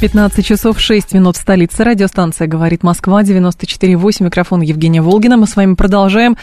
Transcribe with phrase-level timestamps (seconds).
[0.00, 1.84] 15 часов 6 минут в столице.
[1.84, 4.24] Радиостанция «Говорит Москва», 94,8.
[4.24, 5.36] Микрофон Евгения Волгина.
[5.36, 6.38] Мы с вами продолжаем.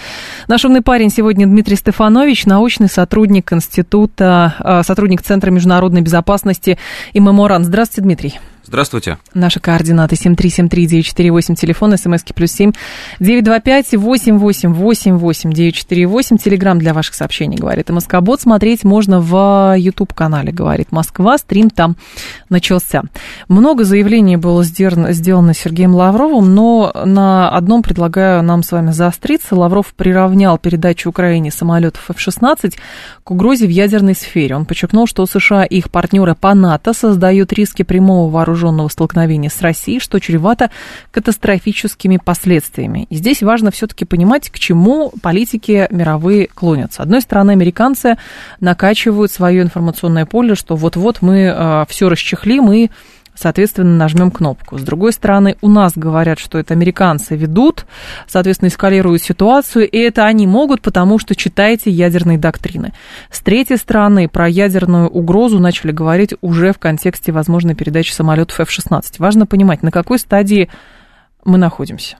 [0.48, 6.77] Наш умный парень сегодня Дмитрий Стефанович, научный сотрудник Института, э, сотрудник Центра международной безопасности
[7.13, 7.65] и меморан.
[7.65, 8.39] Здравствуйте, Дмитрий.
[8.67, 9.17] Здравствуйте.
[9.34, 12.73] Наши координаты 7373948, телефон, смски плюс 7,
[13.21, 18.41] 925 888 948, телеграмм для ваших сообщений, говорит Москобот.
[18.41, 21.95] Смотреть можно в YouTube-канале, говорит Москва, стрим там
[22.49, 23.03] начался.
[23.48, 29.55] Много заявлений было сделано, сделано Сергеем Лавровым, но на одном предлагаю нам с вами заостриться.
[29.55, 32.73] Лавров приравнял передачу Украине самолетов F-16
[33.23, 34.57] к угрозе в ядерной сфере.
[34.57, 39.50] Он подчеркнул, что США и их партнеры по НАТО создают риски прямого вооружения вооруженного столкновения
[39.50, 40.72] с Россией, что чревато
[41.12, 43.05] катастрофическими последствиями.
[43.10, 46.98] И здесь важно все-таки понимать, к чему политики мировые клонятся.
[46.98, 48.18] С одной стороны, американцы
[48.60, 52.90] накачивают свое информационное поле, что вот-вот мы э, все расчехлим и
[53.38, 54.77] соответственно, нажмем кнопку.
[54.77, 57.85] С другой стороны, у нас говорят, что это американцы ведут,
[58.27, 62.94] соответственно, эскалируют ситуацию, и это они могут, потому что читаете ядерные доктрины.
[63.32, 69.16] С третьей стороны, про ядерную угрозу начали говорить уже в контексте возможной передачи самолетов F-16.
[69.19, 70.69] Важно понимать, на какой стадии
[71.46, 72.18] мы находимся.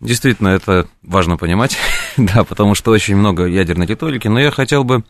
[0.00, 1.76] Действительно, это важно понимать,
[2.16, 5.02] да, потому что очень много ядерной риторики, но я хотел бы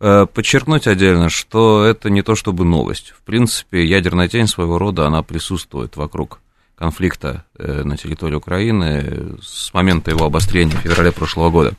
[0.00, 3.12] подчеркнуть отдельно, что это не то чтобы новость.
[3.16, 6.40] В принципе, ядерная тень своего рода, она присутствует вокруг
[6.74, 11.74] конфликта э, на территории Украины с момента его обострения в феврале прошлого года.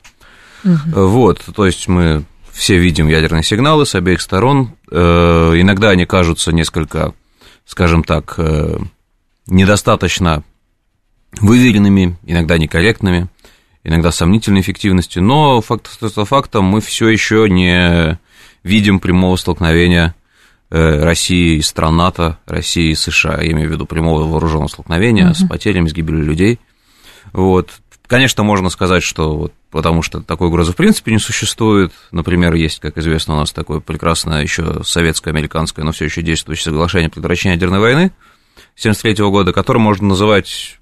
[0.63, 1.07] Угу.
[1.07, 4.75] Вот, то есть мы все видим ядерные сигналы с обеих сторон.
[4.91, 7.15] Иногда они кажутся несколько,
[7.65, 8.37] скажем так,
[9.47, 10.43] недостаточно
[11.39, 13.29] выверенными, иногда некорректными
[13.83, 18.19] иногда сомнительной эффективностью, но факт остается фактом, мы все еще не
[18.63, 20.15] видим прямого столкновения
[20.69, 25.29] э, России и стран НАТО, России и США, я имею в виду прямого вооруженного столкновения
[25.29, 25.45] uh-huh.
[25.45, 26.59] с потерями, с гибелью людей.
[27.33, 27.71] Вот.
[28.07, 31.93] Конечно, можно сказать, что вот потому что такой угрозы в принципе не существует.
[32.11, 37.07] Например, есть, как известно, у нас такое прекрасное еще советско-американское, но все еще действующее соглашение
[37.07, 38.11] о предотвращении ядерной войны
[38.75, 40.80] 1973 года, которое можно называть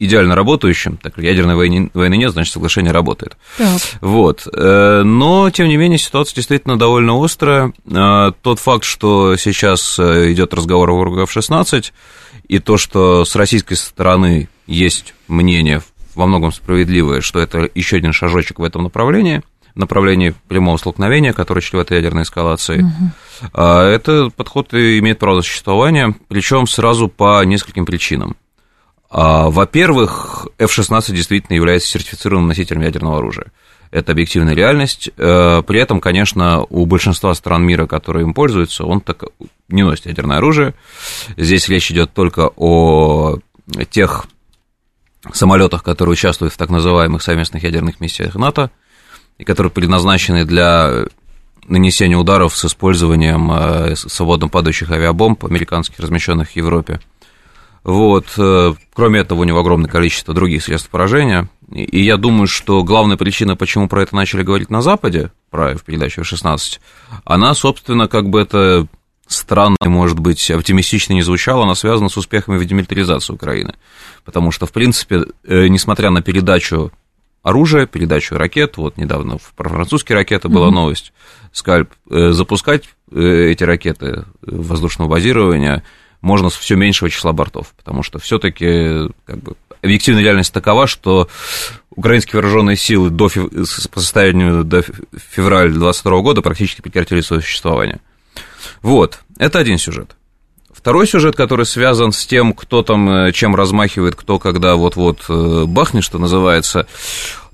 [0.00, 3.36] идеально работающим, так как ядерной войны, войны нет, значит, соглашение работает.
[3.58, 3.80] Так.
[4.00, 4.48] Вот.
[4.52, 7.72] Э, но, тем не менее, ситуация действительно довольно острая.
[7.86, 11.92] Э, тот факт, что сейчас э, идет разговор о F-16,
[12.48, 15.82] и то, что с российской стороны есть мнение
[16.14, 19.42] во многом справедливое, что это еще один шажочек в этом направлении,
[19.74, 22.84] направлении прямого столкновения, которое чревато ядерной эскалацией.
[22.84, 23.62] Угу.
[23.62, 28.36] Этот подход имеет право существования, причем сразу по нескольким причинам.
[29.10, 33.46] А, во-первых, F-16 действительно является сертифицированным носителем ядерного оружия.
[33.90, 35.10] Это объективная реальность.
[35.16, 39.24] Э, при этом, конечно, у большинства стран мира, которые им пользуются, он так
[39.68, 40.74] не носит ядерное оружие.
[41.36, 43.38] Здесь речь идет только о
[43.90, 44.26] тех
[45.32, 48.70] самолетах, которые участвуют в так называемых совместных ядерных миссиях НАТО,
[49.38, 51.06] и которые предназначены для
[51.66, 57.00] нанесения ударов с использованием э, свободно падающих авиабомб, американских, размещенных в Европе.
[57.82, 58.26] Вот.
[58.36, 61.48] Э, кроме этого, у него огромное количество других средств поражения.
[61.72, 65.84] И я думаю, что главная причина, почему про это начали говорить на Западе, про в
[65.84, 66.80] передачу 16,
[67.24, 68.86] она, собственно, как бы это
[69.26, 73.74] странно, может быть, оптимистично не звучало, она связана с успехами в демилитаризации Украины.
[74.24, 76.92] Потому что, в принципе, э, несмотря на передачу
[77.42, 80.72] оружия, передачу ракет, вот недавно про французские ракеты была mm-hmm.
[80.72, 81.12] новость,
[81.52, 85.82] Скальп, э, запускать эти ракеты воздушного базирования–
[86.20, 91.28] можно с все меньшего числа бортов, потому что все-таки как бы, объективная реальность такова, что
[91.90, 98.00] украинские вооруженные силы до, по состоянию до февраля 2022 года практически прекратили свое существование.
[98.82, 100.16] Вот, это один сюжет.
[100.72, 105.64] Второй сюжет, который связан с тем, кто там э, чем размахивает, кто когда вот-вот э,
[105.66, 106.86] бахнет, что называется,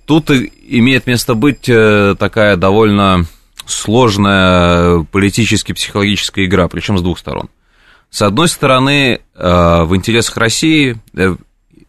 [0.04, 3.26] тут имеет место быть э, такая довольно
[3.66, 7.48] сложная политически-психологическая игра, причем с двух сторон.
[8.16, 11.36] С одной стороны, э, в интересах России, э,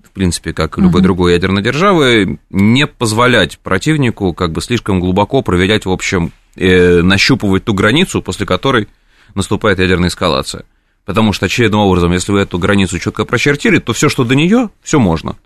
[0.03, 5.41] в принципе, как и любой другой ядерной державы, не позволять противнику как бы слишком глубоко
[5.41, 8.89] проверять, в общем, э, нащупывать ту границу, после которой
[9.35, 10.65] наступает ядерная эскалация.
[11.06, 14.69] Потому что очевидным образом, если вы эту границу четко прочертили, то все, что до нее,
[14.83, 15.38] все можно.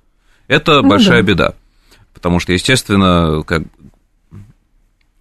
[0.48, 1.28] Это ну, большая да.
[1.28, 1.54] беда,
[2.16, 3.62] потому что, естественно, как,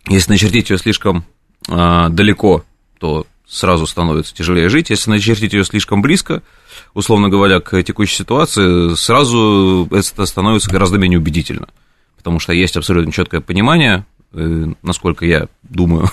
[0.09, 1.27] если начертить ее слишком
[1.69, 2.65] э, далеко,
[2.99, 4.91] то сразу становится тяжелее жить.
[4.91, 6.43] Если начертить ее слишком близко,
[6.95, 11.69] условно говоря, к текущей ситуации, сразу это становится гораздо менее убедительно.
[12.17, 16.09] Потому что есть абсолютно четкое понимание, насколько я думаю,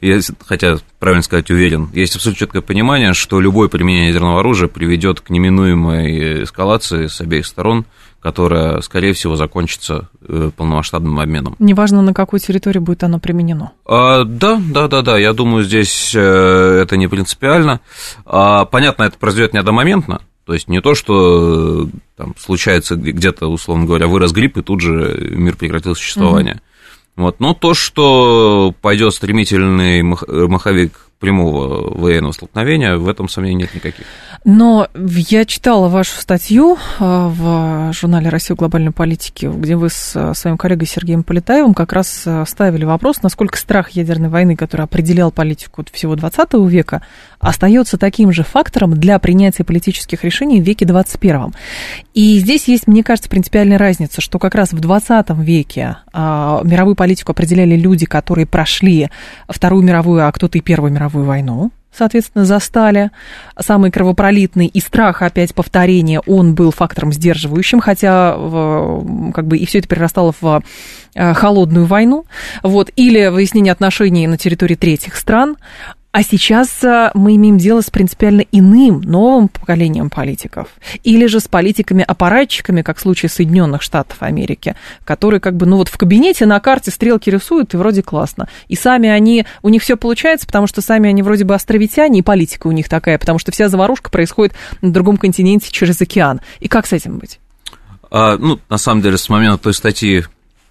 [0.46, 5.30] хотя, правильно сказать, уверен, есть абсолютно четкое понимание, что любое применение ядерного оружия приведет к
[5.30, 7.84] неминуемой эскалации с обеих сторон–
[8.20, 11.54] которая, скорее всего, закончится э, полномасштабным обменом.
[11.58, 13.72] Неважно, на какой территории будет оно применено.
[13.86, 15.18] А, да, да, да, да.
[15.18, 17.80] Я думаю, здесь э, это не принципиально.
[18.26, 20.22] А, понятно, это произойдет не одномоментно.
[20.46, 21.86] То есть не то, что э,
[22.16, 26.60] там, случается где-то, условно говоря, вырос грипп, и тут же мир прекратил существование.
[27.18, 27.40] Вот.
[27.40, 34.06] Но то, что пойдет стремительный маховик прямого военного столкновения, в этом сомнений нет никаких.
[34.44, 40.14] Но я читала вашу статью а, в журнале «Россия в глобальной политике», где вы с
[40.14, 44.82] а, своим коллегой Сергеем Полетаевым как раз а, ставили вопрос, насколько страх ядерной войны, который
[44.82, 47.02] определял политику всего 20 века,
[47.40, 51.52] остается таким же фактором для принятия политических решений в веке 21.
[52.14, 57.32] И здесь есть, мне кажется, принципиальная разница, что как раз в 20 веке мировую политику
[57.32, 59.10] определяли люди, которые прошли
[59.48, 63.10] Вторую мировую, а кто-то и Первую мировую войну, соответственно, застали.
[63.58, 68.34] Самый кровопролитный и страх опять повторения, он был фактором сдерживающим, хотя
[69.34, 70.62] как бы и все это перерастало в
[71.14, 72.24] э, холодную войну,
[72.62, 75.56] вот, или выяснение отношений на территории третьих стран.
[76.10, 80.68] А сейчас э, мы имеем дело с принципиально иным, новым поколением политиков.
[81.04, 84.74] Или же с политиками-аппаратчиками, как в случае Соединенных Штатов Америки,
[85.04, 88.48] которые как бы, ну вот в кабинете на карте стрелки рисуют, и вроде классно.
[88.68, 92.22] И сами они, у них все получается, потому что сами они вроде бы островитяне, и
[92.22, 96.40] политика у них такая, потому что вся заварушка происходит на другом континенте через океан.
[96.60, 97.38] И как с этим быть?
[98.10, 100.24] А, ну, на самом деле, с момента той статьи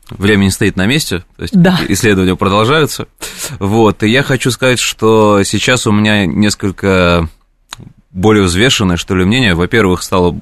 [0.09, 1.79] время не стоит на месте, то есть да.
[1.87, 3.07] исследования продолжаются.
[3.59, 7.29] Вот, и я хочу сказать, что сейчас у меня несколько
[8.11, 9.53] более взвешенное, что ли, мнение.
[9.53, 10.39] Во-первых, стало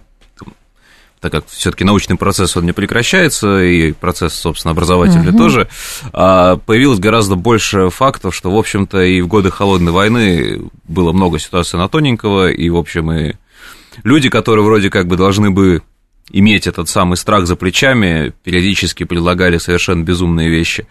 [1.25, 5.39] так как все-таки научный процесс, он не прекращается, и процесс, собственно, образовательный угу.
[5.39, 5.69] тоже,
[6.13, 11.39] а появилось гораздо больше фактов, что, в общем-то, и в годы Холодной войны было много
[11.39, 13.33] ситуаций на тоненького, и, в общем, и
[14.03, 15.81] люди, которые вроде как бы должны бы
[16.31, 20.87] иметь этот самый страх за плечами, периодически предлагали совершенно безумные вещи.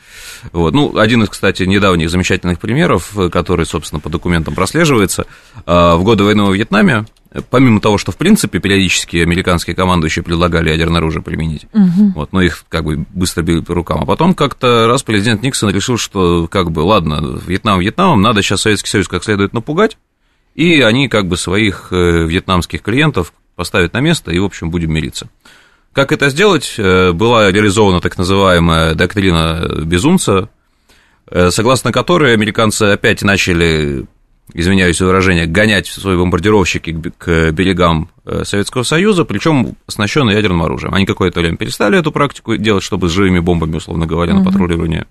[0.53, 0.75] Вот.
[0.75, 5.27] Ну, один из, кстати, недавних замечательных примеров, который, собственно, по документам прослеживается,
[5.67, 7.07] а, в годы войны во Вьетнаме,
[7.51, 12.13] помимо того, что, в принципе, периодически американские командующие предлагали ядерное оружие применить, угу.
[12.15, 15.71] вот, но их как бы быстро били по рукам, а потом как-то раз президент Никсон
[15.71, 19.99] решил, что, как бы, ладно, Вьетнам Вьетнамом, надо сейчас Советский Союз как следует напугать,
[20.55, 24.93] и они как бы своих э, вьетнамских клиентов поставить на место и, в общем, будем
[24.93, 25.29] мириться.
[25.93, 26.75] Как это сделать?
[26.77, 30.49] Э, была реализована так называемая доктрина безумца,
[31.31, 34.05] э, согласно которой американцы опять начали,
[34.53, 40.95] извиняюсь за выражение, гонять свои бомбардировщики к берегам э, Советского Союза, причем оснащенные ядерным оружием.
[40.95, 45.07] Они какое-то время перестали эту практику делать, чтобы с живыми бомбами, условно говоря, на патрулирование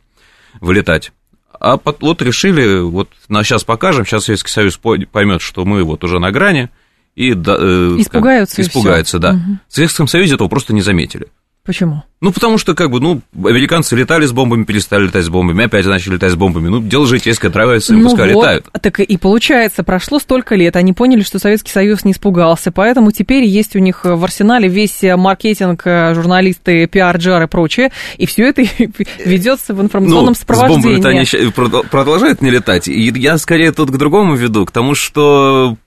[0.60, 1.14] вылетать.
[1.62, 6.30] А вот решили, вот сейчас покажем, сейчас Советский Союз поймет, что мы вот уже на
[6.32, 6.70] грани–
[7.16, 8.56] и да, э, испугаются.
[8.58, 9.32] Как, испугаются, да.
[9.32, 9.58] Угу.
[9.68, 11.28] В Советском Союзе этого просто не заметили.
[11.66, 12.04] Почему?
[12.20, 15.86] Ну, потому что, как бы, ну, американцы летали с бомбами, перестали летать с бомбами, опять
[15.86, 16.68] начали летать с бомбами.
[16.68, 18.66] Ну, дело житейское, нравится, им ну пускай вот, летают.
[18.82, 23.46] Так и получается, прошло столько лет, они поняли, что Советский Союз не испугался, поэтому теперь
[23.46, 28.64] есть у них в арсенале весь маркетинг, журналисты, пиар-джар и прочее, и все это
[29.26, 30.82] ведется в информационном ну, сопровождении.
[30.82, 32.90] С бомбами они продолжают не летать.
[32.90, 35.78] И я скорее тут к другому веду, к тому, что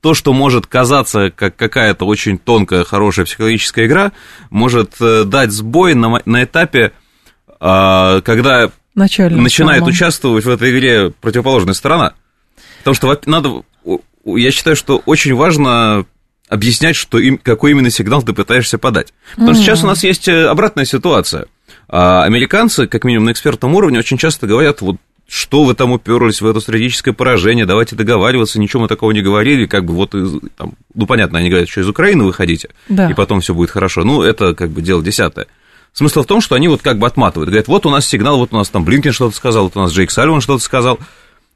[0.00, 4.12] то, что может казаться как какая-то очень тонкая, хорошая психологическая игра,
[4.50, 6.92] может э, дать сбой на, на этапе,
[7.60, 9.94] а, когда Начальным начинает самым.
[9.94, 12.14] участвовать в этой игре противоположная сторона.
[12.78, 13.62] Потому что надо,
[14.24, 16.04] я считаю, что очень важно
[16.48, 19.14] объяснять, что им, какой именно сигнал ты пытаешься подать.
[19.36, 21.46] Потому что сейчас у нас есть э, обратная ситуация.
[21.88, 24.96] А американцы, как минимум на экспертном уровне, очень часто говорят, вот
[25.32, 29.64] что вы там уперлись в это стратегическое поражение, давайте договариваться, ничего мы такого не говорили,
[29.64, 33.10] как бы вот, из, там, ну, понятно, они говорят, что из Украины выходите, да.
[33.10, 35.46] и потом все будет хорошо, ну, это как бы дело десятое.
[35.94, 38.52] Смысл в том, что они вот как бы отматывают, говорят, вот у нас сигнал, вот
[38.52, 40.98] у нас там Блинкин что-то сказал, вот у нас Джейк Салливан что-то сказал,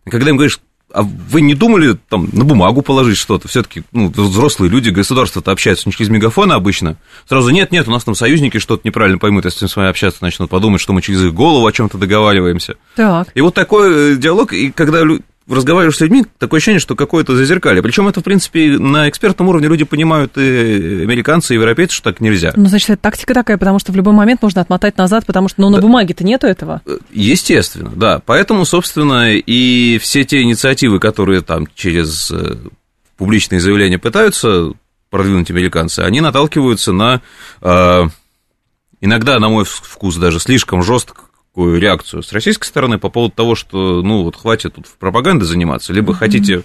[0.08, 0.58] когда им говоришь,
[0.92, 3.48] а вы не думали там на бумагу положить что-то?
[3.48, 6.96] Все-таки ну, взрослые люди, государство-то общаются не через мегафоны обычно.
[7.28, 10.48] Сразу нет, нет, у нас там союзники что-то неправильно поймут, если с вами общаться начнут
[10.48, 12.76] подумать, что мы через их голову о чем-то договариваемся.
[12.94, 13.28] Так.
[13.34, 15.02] И вот такой э, диалог, и когда
[15.48, 17.82] разговариваешь с людьми, такое ощущение, что какое-то зазеркалье.
[17.82, 22.20] Причем это, в принципе, на экспертном уровне люди понимают, и американцы, и европейцы, что так
[22.20, 22.52] нельзя.
[22.56, 25.60] Ну, значит, это тактика такая, потому что в любой момент можно отмотать назад, потому что,
[25.60, 26.82] ну, на бумаге-то нету этого.
[27.12, 28.20] Естественно, да.
[28.24, 32.56] Поэтому, собственно, и все те инициативы, которые там через э,
[33.16, 34.72] публичные заявления пытаются
[35.10, 37.22] продвинуть американцы, они наталкиваются на
[37.62, 38.04] э,
[39.00, 40.82] иногда, на мой вкус, даже слишком
[41.56, 45.44] жесткую реакцию с российской стороны по поводу того, что, ну, вот хватит тут в пропагандой
[45.44, 46.16] заниматься, либо mm-hmm.
[46.16, 46.62] хотите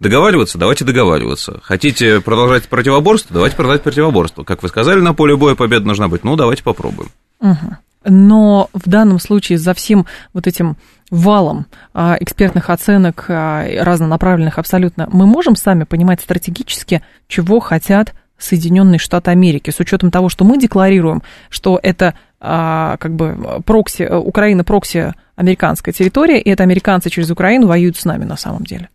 [0.00, 1.60] договариваться, давайте договариваться.
[1.62, 4.42] Хотите продолжать противоборство, давайте продолжать противоборство.
[4.42, 7.10] Как вы сказали, на поле боя победа должна быть, ну, давайте попробуем.
[7.40, 7.76] Угу.
[8.06, 10.76] Но в данном случае за всем вот этим
[11.10, 18.98] валом а, экспертных оценок а, разнонаправленных абсолютно, мы можем сами понимать стратегически, чего хотят Соединенные
[18.98, 22.14] Штаты Америки, с учетом того, что мы декларируем, что это
[22.44, 28.24] как бы прокси, Украина прокси американская территория, и это американцы через Украину воюют с нами
[28.24, 28.88] на самом деле.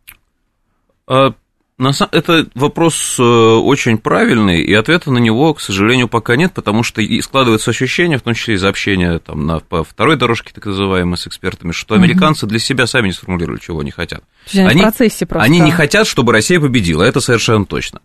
[2.11, 7.01] Это вопрос э, очень правильный, и ответа на него, к сожалению, пока нет, потому что
[7.01, 11.17] и складывается ощущение, в том числе из общения там, на, по второй дорожке, так называемой,
[11.17, 14.23] с экспертами, что американцы для себя сами не сформулировали, чего они хотят.
[14.53, 15.45] Они, они, в процессе просто.
[15.45, 18.01] они не хотят, чтобы Россия победила, это совершенно точно.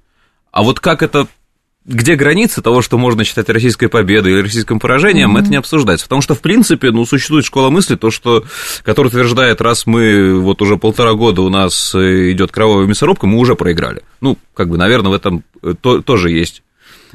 [0.53, 1.27] А вот как это
[1.85, 5.41] где границы того, что можно считать российской победой или российским поражением, mm-hmm.
[5.41, 6.07] это не обсуждается.
[6.07, 8.45] Потому что, в принципе, ну, существует школа мысли, то, что,
[8.83, 13.39] которая утверждает, раз мы вот уже полтора года у нас э, идет кровавая мясорубка, мы
[13.39, 14.03] уже проиграли.
[14.23, 16.63] Ну, как бы, наверное, в этом э, то, тоже есть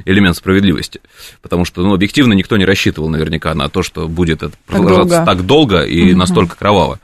[0.06, 1.02] элемент справедливости.
[1.42, 5.26] Потому что, ну, объективно никто не рассчитывал наверняка на то, что будет это продолжаться так
[5.26, 6.16] долго, так долго и mm-hmm.
[6.16, 7.00] настолько кроваво,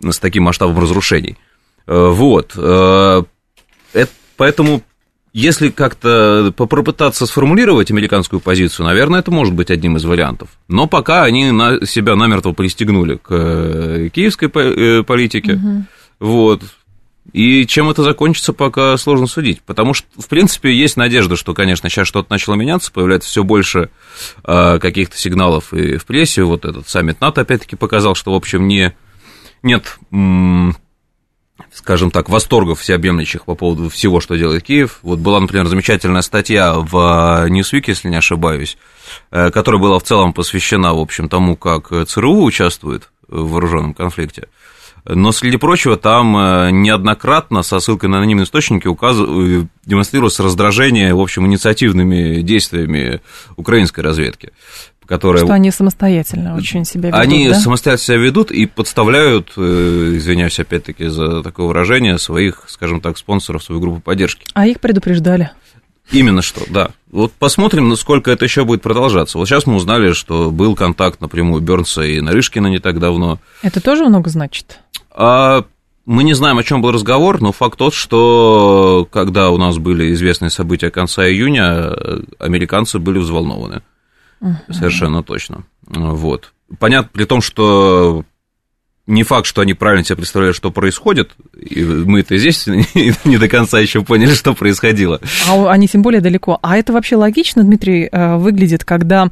[0.00, 1.36] с таким масштабом разрушений.
[1.86, 2.52] Э, вот.
[2.56, 4.82] Это, поэтому
[5.34, 10.48] если как-то попытаться сформулировать американскую позицию, наверное, это может быть одним из вариантов.
[10.68, 15.54] Но пока они на себя намертво пристегнули к э, киевской э, политике.
[15.54, 15.84] Угу.
[16.20, 16.62] Вот.
[17.32, 19.60] И чем это закончится, пока сложно судить.
[19.62, 23.90] Потому что, в принципе, есть надежда, что, конечно, сейчас что-то начало меняться, появляется все больше
[24.44, 26.44] э, каких-то сигналов и в прессе.
[26.44, 28.94] Вот этот саммит НАТО, опять-таки, показал, что, в общем, не,
[29.64, 29.98] нет
[31.72, 34.98] скажем так, восторгов всеобъемлющих по поводу всего, что делает Киев.
[35.02, 38.76] Вот была, например, замечательная статья в Newsweek, если не ошибаюсь,
[39.30, 44.48] э, которая была в целом посвящена, в общем, тому, как ЦРУ участвует в вооруженном конфликте.
[45.06, 49.16] Но, среди прочего, там э, неоднократно со ссылкой на анонимные источники указ...
[49.20, 53.20] Э, демонстрировалось раздражение, в общем, инициативными действиями
[53.56, 54.52] украинской разведки
[55.06, 55.44] которые...
[55.44, 57.54] Что они самостоятельно очень себя ведут, Они да?
[57.54, 63.62] самостоятельно себя ведут и подставляют, э, извиняюсь опять-таки за такое выражение, своих, скажем так, спонсоров,
[63.62, 64.46] свою группу поддержки.
[64.54, 65.50] А их предупреждали.
[66.12, 66.90] Именно что, да.
[67.10, 69.38] Вот посмотрим, насколько это еще будет продолжаться.
[69.38, 73.38] Вот сейчас мы узнали, что был контакт напрямую Бернса и Нарышкина не так давно.
[73.62, 74.80] Это тоже много значит?
[75.10, 75.64] А,
[76.06, 80.12] мы не знаем, о чем был разговор, но факт тот, что когда у нас были
[80.12, 81.92] известные события конца июня,
[82.38, 83.80] американцы были взволнованы.
[84.44, 84.74] Угу.
[84.74, 85.64] Совершенно точно.
[85.86, 86.52] Вот.
[86.78, 88.24] Понятно, при том, что
[89.06, 91.32] не факт, что они правильно себе представляют, что происходит.
[91.58, 92.66] И мы-то здесь
[93.24, 95.20] не до конца еще поняли, что происходило.
[95.48, 96.58] А они тем более далеко.
[96.62, 99.30] А это вообще логично, Дмитрий, э, выглядит, когда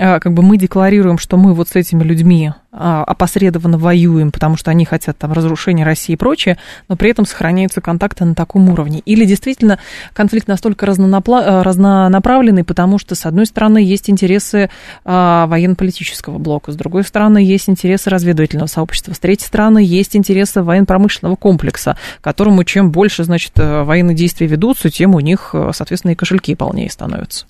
[0.00, 4.70] как бы мы декларируем, что мы вот с этими людьми а, опосредованно воюем, потому что
[4.70, 6.56] они хотят там разрушения России и прочее,
[6.88, 9.00] но при этом сохраняются контакты на таком уровне.
[9.04, 9.80] Или действительно
[10.12, 11.42] конфликт настолько разнонапла...
[11.42, 14.70] Э, разнонаправленный, потому что, с одной стороны, есть интересы
[15.04, 20.62] а, военно-политического блока, с другой стороны, есть интересы разведывательного сообщества, с третьей стороны, есть интересы
[20.62, 26.12] военно-промышленного комплекса, которому чем больше, значит, э, военные действия ведутся, тем у них, э, соответственно,
[26.12, 27.46] и кошельки полнее становятся.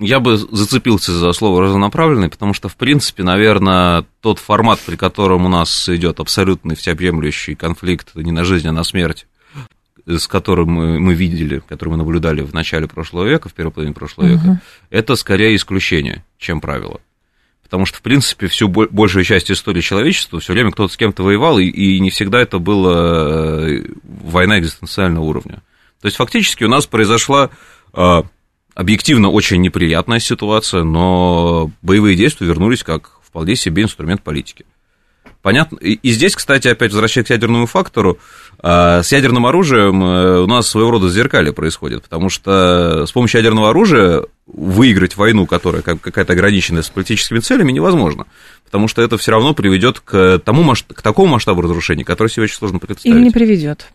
[0.00, 5.44] Я бы зацепился за слово разнонаправленный, потому что, в принципе, наверное, тот формат, при котором
[5.44, 9.26] у нас идет абсолютный всеобъемлющий конфликт не на жизнь, а на смерть,
[10.06, 13.94] с которым мы, мы видели, который мы наблюдали в начале прошлого века, в первой половине
[13.94, 14.32] прошлого uh-huh.
[14.32, 17.00] века, это скорее исключение, чем правило.
[17.62, 21.58] Потому что, в принципе, всю большую часть истории человечества все время кто-то с кем-то воевал,
[21.58, 25.62] и, и не всегда это была э, война экзистенциального уровня.
[26.00, 27.50] То есть, фактически, у нас произошла
[27.92, 28.24] а,
[28.74, 34.64] объективно очень неприятная ситуация, но боевые действия вернулись как вполне себе инструмент политики.
[35.42, 35.76] Понятно.
[35.78, 38.18] И здесь, кстати, опять возвращаясь к ядерному фактору,
[38.58, 43.38] а, с ядерным оружием э, у нас своего рода зеркали происходит, потому что с помощью
[43.38, 48.26] ядерного оружия выиграть войну, которая какая-то ограниченная с политическими целями, невозможно,
[48.66, 52.56] потому что это все равно приведет к, тому, к такому масштабу разрушений, который себе очень
[52.56, 53.16] сложно представить.
[53.16, 53.86] Или не приведет.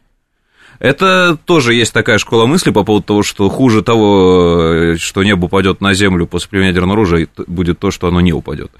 [0.79, 5.81] Это тоже есть такая школа мысли по поводу того, что хуже того, что небо упадет
[5.81, 8.71] на землю после применения ядерного оружия, будет то, что оно не упадет.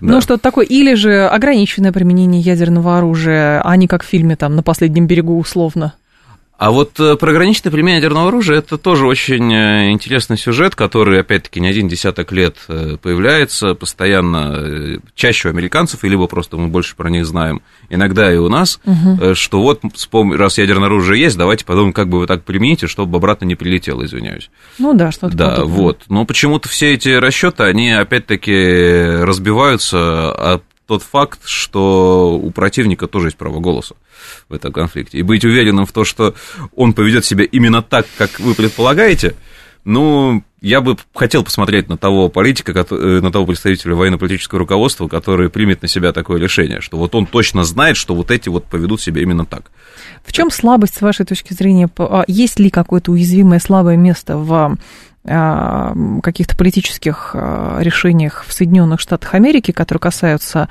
[0.00, 0.20] Ну, да.
[0.20, 0.64] что-то такое.
[0.64, 5.38] Или же ограниченное применение ядерного оружия, а не как в фильме там на последнем берегу
[5.38, 5.94] условно.
[6.56, 11.20] А вот э, про ограниченное применение ядерного оружия это тоже очень э, интересный сюжет, который,
[11.20, 16.68] опять-таки, не один десяток лет э, появляется постоянно, чаще у американцев, и либо просто мы
[16.68, 19.34] больше про них знаем, иногда и у нас, угу.
[19.34, 19.82] что вот,
[20.36, 24.04] раз ядерное оружие есть, давайте подумаем, как бы вы так примените, чтобы обратно не прилетело,
[24.04, 24.48] извиняюсь.
[24.78, 25.76] Ну да, что-то Да, подобное.
[25.76, 26.02] вот.
[26.08, 33.28] Но почему-то все эти расчеты, они, опять-таки, разбиваются о тот факт, что у противника тоже
[33.28, 33.94] есть право голоса
[34.48, 35.18] в этом конфликте.
[35.18, 36.34] И быть уверенным в том, что
[36.74, 39.34] он поведет себя именно так, как вы предполагаете,
[39.84, 45.50] ну, я бы хотел посмотреть на того политика, э, на того представителя военно-политического руководства, который
[45.50, 49.02] примет на себя такое решение, что вот он точно знает, что вот эти вот поведут
[49.02, 49.70] себя именно так.
[50.24, 51.90] В чем слабость, с вашей точки зрения?
[51.98, 54.78] А, есть ли какое-то уязвимое слабое место в
[55.24, 60.68] каких-то политических а, решениях в Соединенных Штатах Америки, которые касаются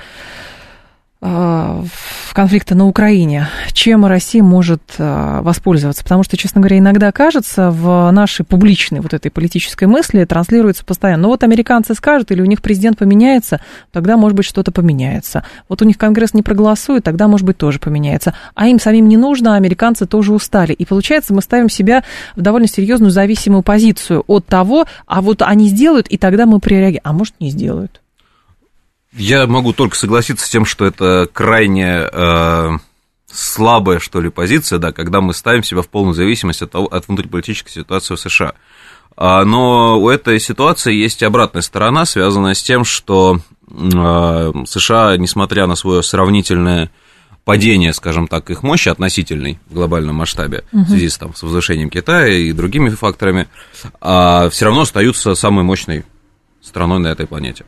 [2.33, 6.03] конфликта на Украине, чем Россия может а, воспользоваться?
[6.03, 11.23] Потому что, честно говоря, иногда кажется, в нашей публичной вот этой политической мысли транслируется постоянно.
[11.23, 13.61] Ну вот американцы скажут, или у них президент поменяется,
[13.91, 15.45] тогда, может быть, что-то поменяется.
[15.69, 18.35] Вот у них Конгресс не проголосует, тогда, может быть, тоже поменяется.
[18.53, 20.73] А им самим не нужно, а американцы тоже устали.
[20.73, 22.03] И получается, мы ставим себя
[22.35, 27.01] в довольно серьезную зависимую позицию от того, а вот они сделают, и тогда мы прореагируем.
[27.03, 28.02] А может, не сделают.
[29.15, 32.71] Я могу только согласиться с тем, что это крайне э,
[33.31, 37.07] слабая, что ли, позиция, да, когда мы ставим себя в полную зависимость от, того, от
[37.07, 38.53] внутриполитической ситуации в США.
[39.15, 43.39] А, но у этой ситуации есть и обратная сторона, связанная с тем, что
[43.69, 46.89] э, США, несмотря на свое сравнительное
[47.45, 50.83] падение, скажем так, их мощи относительной в глобальном масштабе угу.
[50.83, 53.47] в связи с, там, с возвышением Китая и другими факторами,
[54.01, 56.05] а, все равно остаются самой мощной
[56.61, 57.65] страной на этой планете.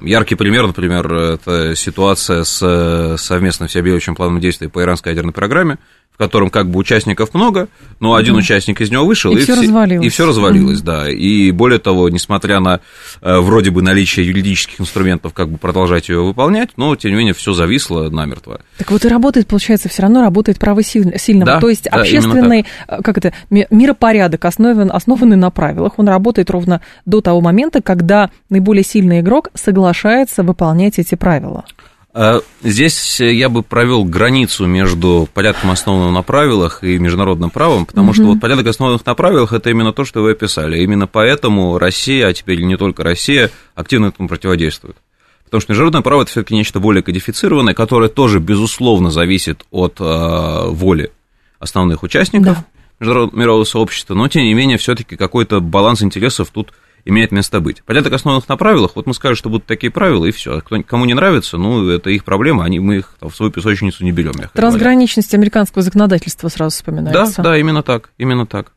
[0.00, 5.78] Яркий пример, например, это ситуация с совместным всеобъемлющим планом действий по иранской ядерной программе,
[6.20, 8.40] котором как бы участников много, но один угу.
[8.40, 10.06] участник из него вышел, и, и все развалилось.
[10.06, 10.86] И все развалилось, угу.
[10.86, 11.10] да.
[11.10, 12.80] И более того, несмотря на
[13.22, 17.32] э, вроде бы наличие юридических инструментов, как бы продолжать ее выполнять, но тем не менее
[17.32, 18.60] все зависло намертво.
[18.76, 21.46] Так вот и работает, получается, все равно работает право сильного.
[21.46, 26.50] Да, То есть да, общественный, э, как это, миропорядок, основан, основанный на правилах, он работает
[26.50, 31.64] ровно до того момента, когда наиболее сильный игрок соглашается выполнять эти правила.
[32.12, 38.08] А здесь я бы провел границу между порядком, основанным на правилах, и международным правом, потому
[38.08, 38.14] угу.
[38.14, 40.80] что вот порядок, основанных на правилах, это именно то, что вы описали.
[40.80, 44.96] Именно поэтому Россия, а теперь не только Россия, активно этому противодействует.
[45.44, 50.68] Потому что международное право это все-таки нечто более кодифицированное, которое тоже, безусловно, зависит от э,
[50.68, 51.12] воли
[51.58, 52.64] основных участников да.
[52.98, 56.72] международного мирового сообщества, но тем не менее, все-таки какой-то баланс интересов тут
[57.04, 57.82] имеет место быть.
[57.84, 60.60] Порядок основанных на правилах, вот мы скажем, что будут такие правила, и все.
[60.60, 64.04] Кто, кому не нравится, ну, это их проблема, они, мы их там, в свою песочницу
[64.04, 64.32] не берем.
[64.54, 65.42] Трансграничность говоря.
[65.42, 67.42] американского законодательства сразу вспоминается.
[67.42, 68.72] Да, да, именно так, именно так.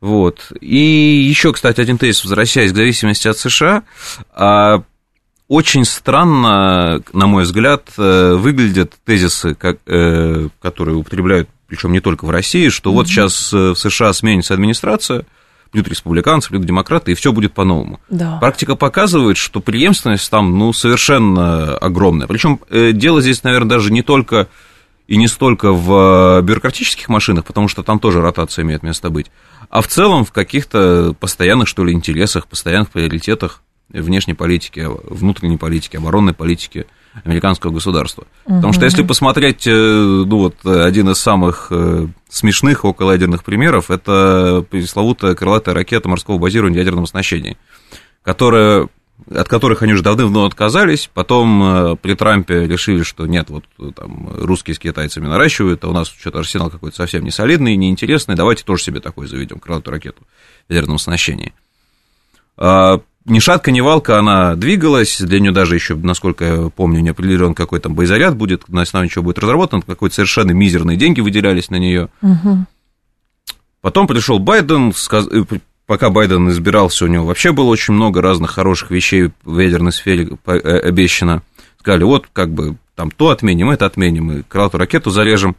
[0.00, 0.52] Вот.
[0.60, 0.78] И
[1.28, 3.82] еще, кстати, один тезис, возвращаясь к зависимости от США,
[4.32, 4.82] а,
[5.48, 12.26] очень странно, на мой взгляд, э, выглядят тезисы, как, э, которые употребляют, причем не только
[12.26, 12.92] в России, что mm-hmm.
[12.92, 15.24] вот сейчас э, в США сменится администрация,
[15.70, 18.00] придут республиканцы, придут демократы, и все будет по-новому.
[18.08, 18.38] Да.
[18.38, 22.26] Практика показывает, что преемственность там, ну, совершенно огромная.
[22.26, 24.48] Причем э, дело здесь, наверное, даже не только
[25.06, 29.26] и не столько в э, бюрократических машинах, потому что там тоже ротация имеет место быть,
[29.70, 35.96] а в целом в каких-то постоянных, что ли, интересах, постоянных приоритетах внешней политики, внутренней политики,
[35.96, 36.86] оборонной политики–
[37.24, 38.26] американского государства.
[38.44, 38.56] Угу.
[38.56, 44.64] Потому что если посмотреть, э, ну вот, один из самых э, смешных околоядерных примеров, это
[44.70, 47.56] пресловутая крылатая ракета морского базирования ядерного оснащения,
[48.22, 48.88] которая
[49.30, 54.28] от которых они уже давным-давно отказались, потом э, при Трампе решили, что нет, вот там
[54.40, 58.64] русские с китайцами наращивают, а у нас что-то арсенал какой-то совсем не солидный, неинтересный, давайте
[58.64, 60.22] тоже себе такой заведем, крылатую ракету
[60.68, 61.52] в ядерном оснащении.
[63.28, 67.54] Ни шатка, ни валка она двигалась, для нее даже еще, насколько я помню, не определен,
[67.54, 71.76] какой там боезаряд будет, на основании чего будет разработан, какой-то совершенно мизерные деньги выделялись на
[71.76, 72.08] нее.
[72.22, 72.64] Угу.
[73.82, 75.28] Потом пришел Байден, сказ...
[75.30, 75.44] Э,
[75.86, 80.30] пока Байден избирался, у него вообще было очень много разных хороших вещей в ядерной сфере
[80.46, 81.42] э, обещано.
[81.80, 85.54] Сказали, вот, как бы, там то отменим, это отменим, и крылатую ракету зарежем.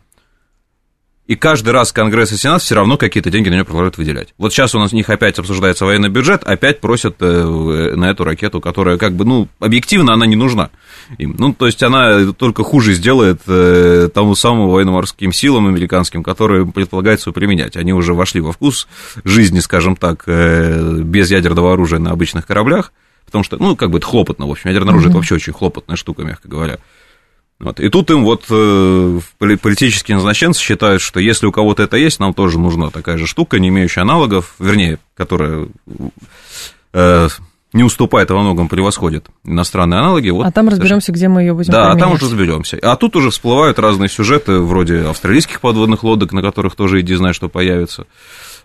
[1.30, 4.34] И каждый раз Конгресс и Сенат все равно какие-то деньги на нее продолжают выделять.
[4.40, 8.24] Вот сейчас у нас у них опять обсуждается военный бюджет, опять просят э, на эту
[8.24, 10.72] ракету, которая как бы, ну, объективно она не нужна
[11.20, 11.36] им.
[11.38, 17.32] Ну, то есть она только хуже сделает э, тому самому военно-морским силам американским, которые предполагается
[17.32, 17.78] применять.
[17.78, 18.88] Они уже вошли во вкус
[19.24, 22.92] жизни, скажем так, э, без ядерного оружия на обычных кораблях,
[23.28, 25.12] потому что, ну, как бы это хлопотно, в общем, ядерное оружие mm-hmm.
[25.12, 26.80] это вообще очень хлопотная штука, мягко говоря.
[27.60, 27.80] Вот.
[27.82, 32.34] И тут им вот э, политические назначенцы считают, что если у кого-то это есть, нам
[32.34, 35.68] тоже нужна такая же штука, не имеющая аналогов, вернее, которая
[36.94, 37.28] э,
[37.74, 40.30] не уступает, а во многом превосходит иностранные аналоги.
[40.30, 41.98] Вот, а там разберемся, где мы ее будем Да, применять.
[41.98, 42.80] а там уже разберемся.
[42.82, 47.34] А тут уже всплывают разные сюжеты, вроде австралийских подводных лодок, на которых тоже иди знай,
[47.34, 48.06] что появится.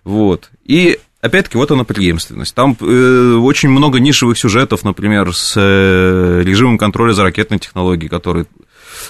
[0.05, 0.51] Вот.
[0.65, 2.55] И опять-таки, вот она преемственность.
[2.55, 8.47] Там э, очень много нишевых сюжетов, например, с э, режимом контроля за ракетной технологией, который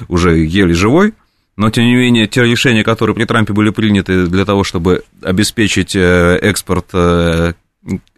[0.08, 1.14] уже еле живой,
[1.56, 5.94] но, тем не менее, те решения, которые при Трампе были приняты для того, чтобы обеспечить
[5.94, 7.52] э, экспорт э,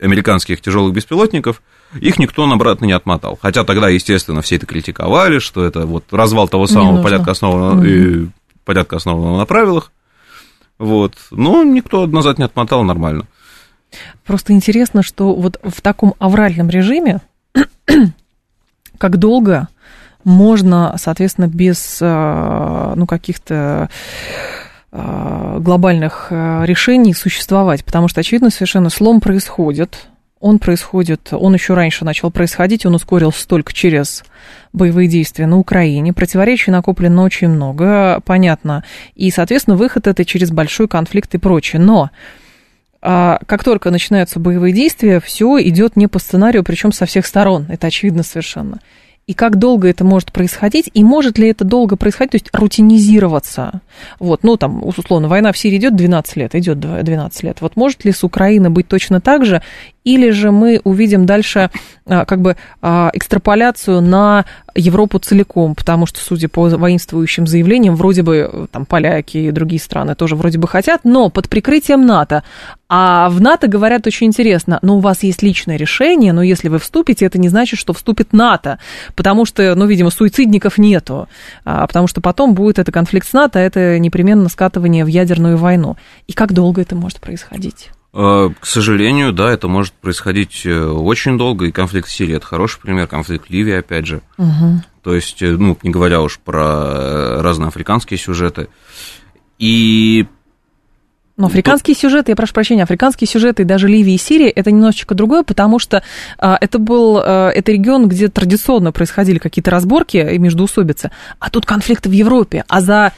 [0.01, 1.63] американских тяжелых беспилотников,
[2.01, 3.39] их никто обратно не отмотал.
[3.41, 8.33] Хотя тогда, естественно, все это критиковали, что это вот развал того самого порядка основанного, угу.
[8.65, 9.93] порядка основанного на правилах.
[10.79, 11.15] Вот.
[11.31, 13.27] Но никто назад не отмотал нормально.
[14.25, 17.21] Просто интересно, что вот в таком авральном режиме,
[18.99, 19.69] как долго
[20.27, 23.89] можно, соответственно, без э, ну, каких-то
[24.91, 30.09] э, глобальных э, решений существовать, потому что, очевидно, совершенно слом происходит,
[30.41, 34.25] он происходит, он еще раньше начал происходить, он ускорился только через
[34.73, 36.13] боевые действия на Украине.
[36.13, 38.83] Противоречий накоплено очень много, понятно.
[39.15, 41.81] И, соответственно, выход это через большой конфликт и прочее.
[41.81, 42.11] Но
[43.01, 47.67] как только начинаются боевые действия, все идет не по сценарию, причем со всех сторон.
[47.69, 48.81] Это очевидно совершенно
[49.27, 53.81] и как долго это может происходить, и может ли это долго происходить, то есть рутинизироваться.
[54.21, 57.61] Вот, ну, там, условно, война в Сирии идет 12 лет, идет 12 лет.
[57.61, 59.63] Вот может ли с Украины быть точно так же,
[60.07, 61.69] или же мы увидим дальше
[62.07, 64.45] а, как бы а, экстраполяцию на
[64.77, 70.15] Европу целиком, потому что, судя по воинствующим заявлениям, вроде бы там поляки и другие страны
[70.15, 72.45] тоже вроде бы хотят, но под прикрытием НАТО.
[72.89, 76.79] А в НАТО говорят очень интересно, ну, у вас есть личное решение, но если вы
[76.79, 78.79] вступите, это не значит, что вступит НАТО,
[79.17, 81.29] потому что, ну, видимо, суицидников нету,
[81.65, 85.97] а, потому что потом будет это конфликт с НАТО, это непременно скатывание в ядерную войну.
[86.29, 87.91] И как долго это может происходить?
[88.19, 92.47] Э, к сожалению, да, это может происходить э, очень долго, и конфликт в Сирии– это
[92.47, 94.23] хороший пример, конфликт в Ливии, опять же.
[94.39, 94.83] Угу.
[95.03, 98.69] То есть, э, ну, не говоря уж про разные африканские сюжеты.
[99.59, 100.27] И
[101.37, 102.01] но африканские Тут...
[102.01, 105.79] сюжеты, я прошу прощения, африканские сюжеты и даже Ливия и Сирия это немножечко другое, потому
[105.79, 106.03] что
[106.39, 111.67] а, это был а, это регион, где традиционно происходили какие-то разборки и междоусобицы, а тут
[111.67, 113.13] конфликты в Европе, а за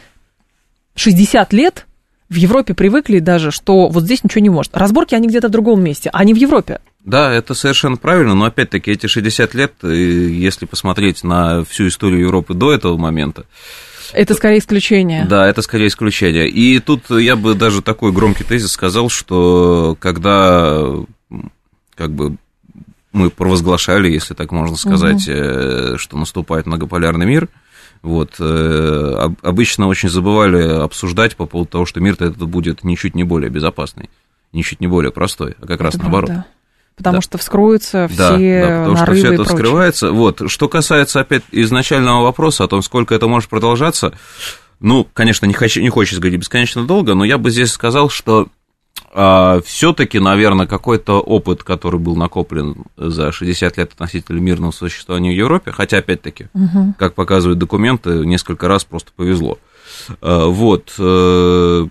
[0.97, 1.87] 60 лет
[2.29, 4.77] в Европе привыкли даже, что вот здесь ничего не может.
[4.77, 6.81] Разборки, они где-то в другом месте, а не в Европе.
[7.05, 12.55] Да, это совершенно правильно, но опять-таки эти 60 лет, если посмотреть на всю историю Европы
[12.55, 13.45] до этого момента,
[14.13, 15.27] это скорее исключение.
[15.27, 16.49] Да, это скорее исключение.
[16.49, 20.83] И тут я бы даже такой громкий тезис сказал, что когда
[21.95, 22.37] как бы
[23.13, 25.99] мы провозглашали, если так можно сказать, угу.
[25.99, 27.49] что наступает многополярный мир,
[28.03, 33.25] вот, э, обычно очень забывали обсуждать по поводу того, что мир-то этот будет ничуть не
[33.25, 34.11] более безопасный,
[34.53, 36.11] ничуть не более простой, а как это раз правда.
[36.11, 36.45] наоборот.
[36.97, 37.23] Потому да.
[37.23, 40.11] что вскроются все да, да, потому что все это вскрывается.
[40.11, 44.13] Вот, что касается опять изначального вопроса о том, сколько это может продолжаться,
[44.81, 48.49] ну, конечно, не, хочу, не хочется говорить бесконечно долго, но я бы здесь сказал, что
[49.13, 55.73] все-таки, наверное, какой-то опыт, который был накоплен за 60 лет относительно мирного существования в Европе,
[55.73, 56.95] хотя, опять-таки, угу.
[56.99, 59.59] как показывают документы, несколько раз просто повезло.
[60.21, 60.95] А, вот.
[60.99, 61.87] Э,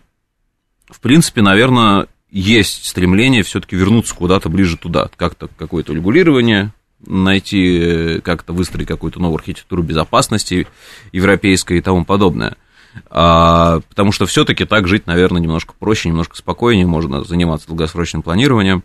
[0.89, 6.71] в принципе, наверное, есть стремление все-таки вернуться куда-то ближе туда, как-то какое-то регулирование
[7.05, 10.67] найти, как-то выстроить какую-то новую архитектуру безопасности
[11.11, 12.66] европейской и тому подобное– а,
[13.09, 18.83] потому что все-таки так жить, наверное, немножко проще, немножко спокойнее, можно заниматься долгосрочным планированием,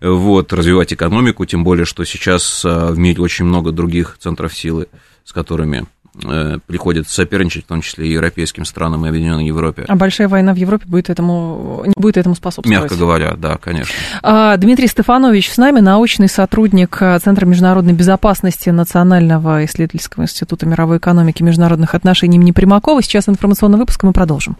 [0.00, 4.88] вот, развивать экономику, тем более, что сейчас а, в мире очень много других центров силы,
[5.24, 5.86] с которыми
[6.24, 9.84] Э, приходится соперничать, в том числе и европейским странам и Объединенной Европе.
[9.86, 12.82] А большая война в Европе будет этому, не будет этому способствовать?
[12.82, 13.94] Мягко говоря, да, конечно.
[14.22, 20.98] А, Дмитрий Стефанович с нами, научный сотрудник э, Центра международной безопасности Национального исследовательского института мировой
[20.98, 23.00] экономики и международных отношений имени Примакова.
[23.02, 24.56] Сейчас информационный выпуск, и мы продолжим.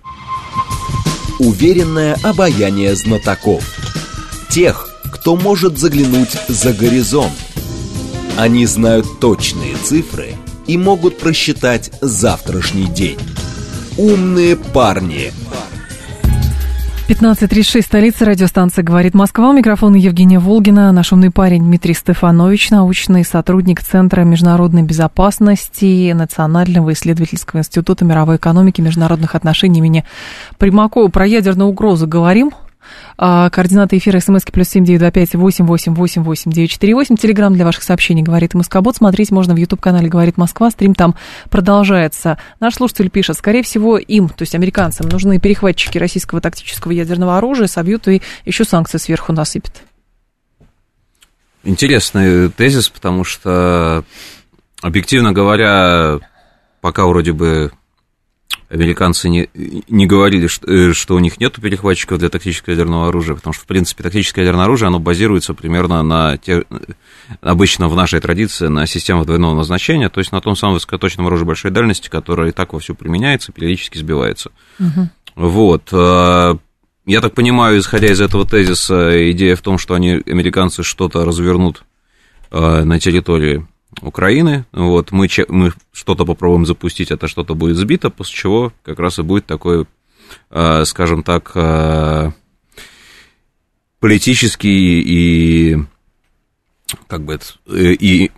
[1.41, 3.65] Уверенное обаяние знатоков.
[4.49, 7.33] Тех, кто может заглянуть за горизонт.
[8.37, 10.35] Они знают точные цифры–
[10.69, 13.19] и могут просчитать завтрашний день.
[13.97, 15.33] Умные парни.
[17.09, 19.49] 15.36, столица, радиостанция «Говорит Москва».
[19.49, 26.93] У микрофона Евгения Волгина, наш умный парень Дмитрий Стефанович, научный сотрудник Центра международной безопасности Национального
[26.93, 30.05] исследовательского института мировой экономики и международных отношений имени
[30.59, 31.09] Примакова.
[31.09, 32.53] Про ядерную угрозу говорим.
[33.17, 36.95] А, координаты эфира смски плюс семь девять два пять восемь восемь восемь восемь девять четыре
[36.95, 37.17] восемь.
[37.17, 38.97] Телеграмм для ваших сообщений «Говорит Москобот».
[38.97, 40.71] Смотреть можно в YouTube-канале «Говорит Москва».
[40.71, 41.15] Стрим там
[41.51, 42.39] продолжается.
[42.61, 47.67] Наш слушатель пишет, скорее всего, им, то есть американцам, нужны перехватчики российского тактического ядерного оружия,
[47.67, 49.83] собьют и еще санкции сверху насыпят.
[51.65, 54.05] Интересный тезис, потому что,
[54.81, 56.19] объективно говоря,
[56.81, 57.73] пока вроде бы
[58.69, 59.49] американцы не,
[59.89, 63.65] не говорили, что, э, что у них нет перехватчиков для тактического ядерного оружия, потому что,
[63.65, 66.65] в принципе, тактическое ядерное оружие, оно базируется примерно на, те,
[67.41, 71.45] обычно в нашей традиции, на системах двойного назначения, то есть на том самом высокоточном оружии
[71.45, 74.51] большой дальности, которое и так вовсю применяется, периодически сбивается.
[74.79, 75.09] Угу.
[75.37, 75.89] Вот.
[75.93, 76.57] Э,
[77.07, 81.85] я так понимаю, исходя из этого тезиса, идея в том, что они, американцы, что-то развернут
[82.51, 83.67] э, на территории
[84.03, 84.65] Украины.
[84.73, 89.23] Вот, мы, мы что-то попробуем запустить, это что-то будет сбито, после чего как раз и
[89.23, 89.87] будет такой,
[90.51, 92.31] э, скажем так, э,
[94.01, 95.79] политический и
[97.07, 98.31] как бы это, э, и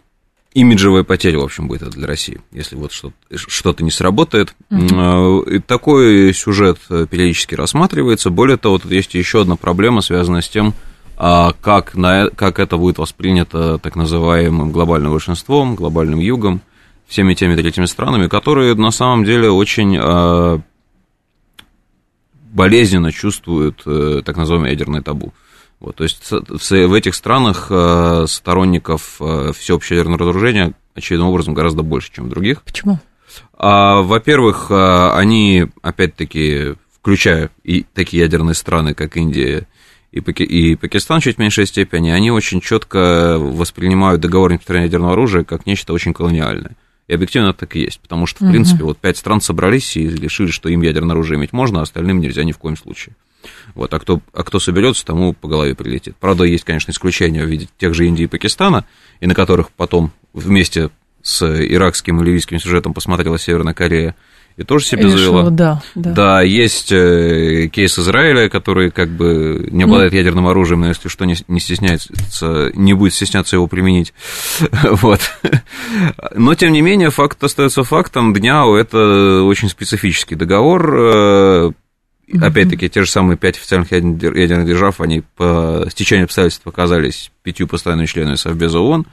[0.53, 4.55] имиджевая потеря, в общем, будет это для России, если вот что-то, что-то не сработает.
[4.71, 5.57] Mm-hmm.
[5.57, 8.31] И такой сюжет периодически рассматривается.
[8.31, 10.90] Более того, тут есть еще одна проблема, связанная с тем, а
[11.21, 16.63] как, на, как это будет воспринято так называемым глобальным большинством, глобальным югом,
[17.07, 20.61] всеми теми третьими странами, которые на самом деле очень а,
[22.51, 25.33] болезненно чувствуют э, так называемое ядерное табу.
[25.79, 31.83] Вот, то есть в этих странах э, сторонников э, всеобщего ядерного разоружения очевидным образом гораздо
[31.83, 32.63] больше, чем в других.
[32.63, 32.99] Почему?
[33.57, 39.67] А, во-первых, они, опять-таки, включая и такие ядерные страны, как Индия
[40.13, 44.89] и, Паки, и Пакистан чуть в меньшей степени, они очень четко воспринимают договор о нераспространении
[44.89, 46.77] ядерного оружия как нечто очень колониальное.
[47.07, 50.51] И объективно так и есть, потому что, в принципе, вот пять стран собрались и решили,
[50.51, 53.17] что им ядерное оружие иметь можно, а остальным нельзя ни в коем случае.
[53.75, 56.15] Вот, а кто, а кто соберется, тому по голове прилетит.
[56.21, 58.85] Правда, есть, конечно, исключения в виде тех же Индии и Пакистана,
[59.19, 60.91] и на которых потом вместе
[61.23, 64.15] с иракским и ливийским сюжетом посмотрела Северная Корея,
[64.61, 65.51] и тоже себе Решила, завела.
[65.51, 66.11] Да, да.
[66.13, 71.09] да, есть э, кейс Израиля, который как бы не обладает ну, ядерным оружием, но если
[71.09, 74.13] что, не, не стесняется, не будет стесняться его применить.
[74.83, 75.21] вот.
[76.35, 78.35] Но, тем не менее, факт остается фактом.
[78.35, 81.73] Дня это очень специфический договор.
[82.33, 87.67] Э, опять-таки, те же самые пять официальных ядерных держав, они по стечению обстоятельств оказались пятью
[87.67, 89.07] постоянными членами Совбеза ООН.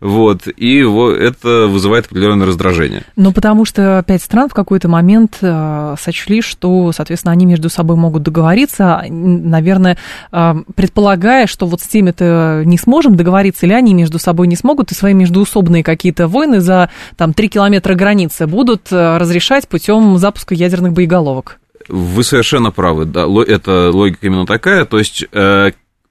[0.00, 3.02] Вот, и это вызывает определенное раздражение.
[3.16, 7.96] Ну, потому что пять стран в какой-то момент э, сочли, что, соответственно, они между собой
[7.96, 9.98] могут договориться, наверное,
[10.32, 14.90] э, предполагая, что вот с теми-то не сможем договориться, или они между собой не смогут,
[14.90, 20.54] и свои междуусобные какие-то войны за там три километра границы будут э, разрешать путем запуска
[20.54, 21.59] ядерных боеголовок.
[21.90, 25.24] Вы совершенно правы, да, это логика именно такая, то есть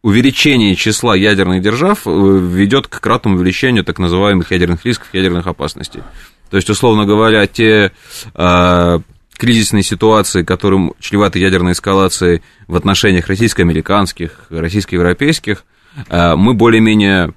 [0.02, 6.02] увеличение числа ядерных держав э, ведет к кратному увеличению так называемых ядерных рисков, ядерных опасностей.
[6.50, 7.92] То есть, условно говоря, те
[8.34, 9.00] э,
[9.38, 15.66] кризисные ситуации, которым чреваты ядерной эскалации в отношениях российско-американских, российско-европейских,
[16.10, 17.34] э, мы более-менее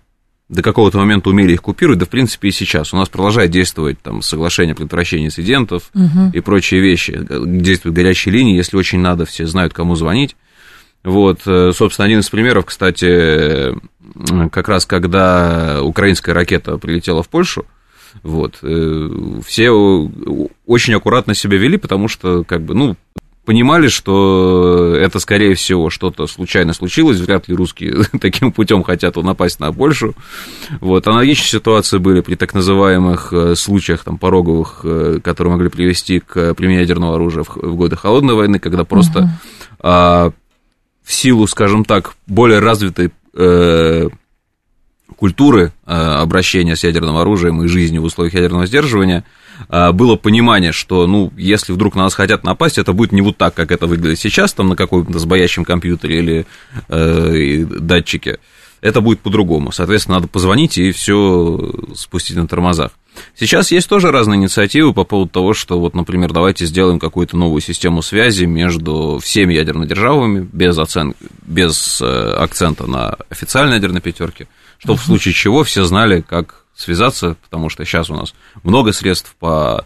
[0.52, 2.92] до какого-то момента умели их купировать, да, в принципе, и сейчас.
[2.92, 6.30] У нас продолжает действовать там соглашение о предотвращении инцидентов угу.
[6.30, 7.18] и прочие вещи.
[7.46, 10.36] Действуют горячие линии, если очень надо, все знают, кому звонить.
[11.04, 13.74] Вот, э, собственно, один из примеров, кстати,
[14.50, 17.64] как раз когда украинская ракета прилетела в Польшу,
[18.22, 19.08] вот, э,
[19.46, 22.96] все очень аккуратно себя вели, потому что, как бы, ну,
[23.44, 29.60] понимали, что это, скорее всего, что-то случайно случилось, вряд ли русские таким путем хотят напасть
[29.60, 30.14] на Польшу.
[30.80, 31.06] Вот.
[31.06, 34.84] Аналогичные ситуации были при так называемых э, случаях там, пороговых,
[35.22, 39.30] которые могли привести к применению ядерного оружия в годы Холодной войны, когда просто
[39.78, 40.32] угу
[41.02, 44.08] в силу, скажем так, более развитой э,
[45.16, 50.72] культуры э, обращения с ядерным оружием и жизни в условиях ядерного сдерживания, э, было понимание,
[50.72, 53.86] что, ну, если вдруг на нас хотят напасть, это будет не вот так, как это
[53.86, 56.46] выглядит сейчас, там, на каком-то сбоящем компьютере или
[56.88, 58.38] э, датчике,
[58.82, 59.70] это будет по-другому.
[59.72, 62.90] Соответственно, надо позвонить и все спустить на тормозах.
[63.36, 67.60] Сейчас есть тоже разные инициативы по поводу того, что вот, например, давайте сделаем какую-то новую
[67.60, 71.14] систему связи между всеми ядерными державами без, оцен...
[71.46, 74.48] без э, акцента на официальной ядерной пятерке,
[74.78, 75.02] чтобы uh-huh.
[75.02, 79.84] в случае чего все знали, как связаться, потому что сейчас у нас много средств по,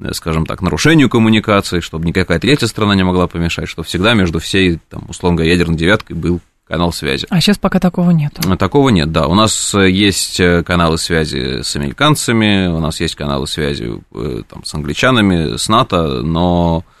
[0.00, 4.38] э, скажем так, нарушению коммуникации, чтобы никакая третья страна не могла помешать, чтобы всегда между
[4.38, 7.26] всей, там, условно говоря, ядерной девяткой был канал связи.
[7.28, 8.38] А сейчас пока такого нет.
[8.58, 9.26] Такого нет, да.
[9.26, 14.00] У нас э, есть э, каналы связи с американцами, у нас есть каналы связи
[14.48, 16.93] там, с англичанами, с НАТО, но а,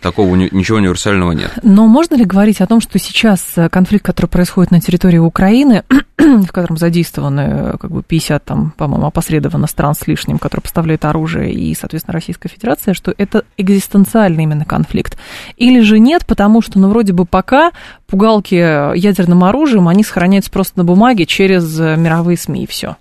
[0.00, 1.50] такого ничего универсального нет.
[1.62, 5.82] Но можно ли говорить о том, что сейчас э, конфликт, который происходит на территории Украины,
[6.16, 11.04] в котором задействованы э, как бы 50, там, по-моему, опосредованно стран с лишним, которые поставляют
[11.04, 15.18] оружие, и, соответственно, Российская Федерация, что это экзистенциальный именно конфликт?
[15.56, 17.72] Или же нет, потому что, ну, вроде бы пока
[18.06, 22.96] пугалки ядерным оружием, они сохраняются просто на бумаге через э, мировые СМИ, и все?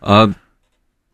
[0.00, 0.30] А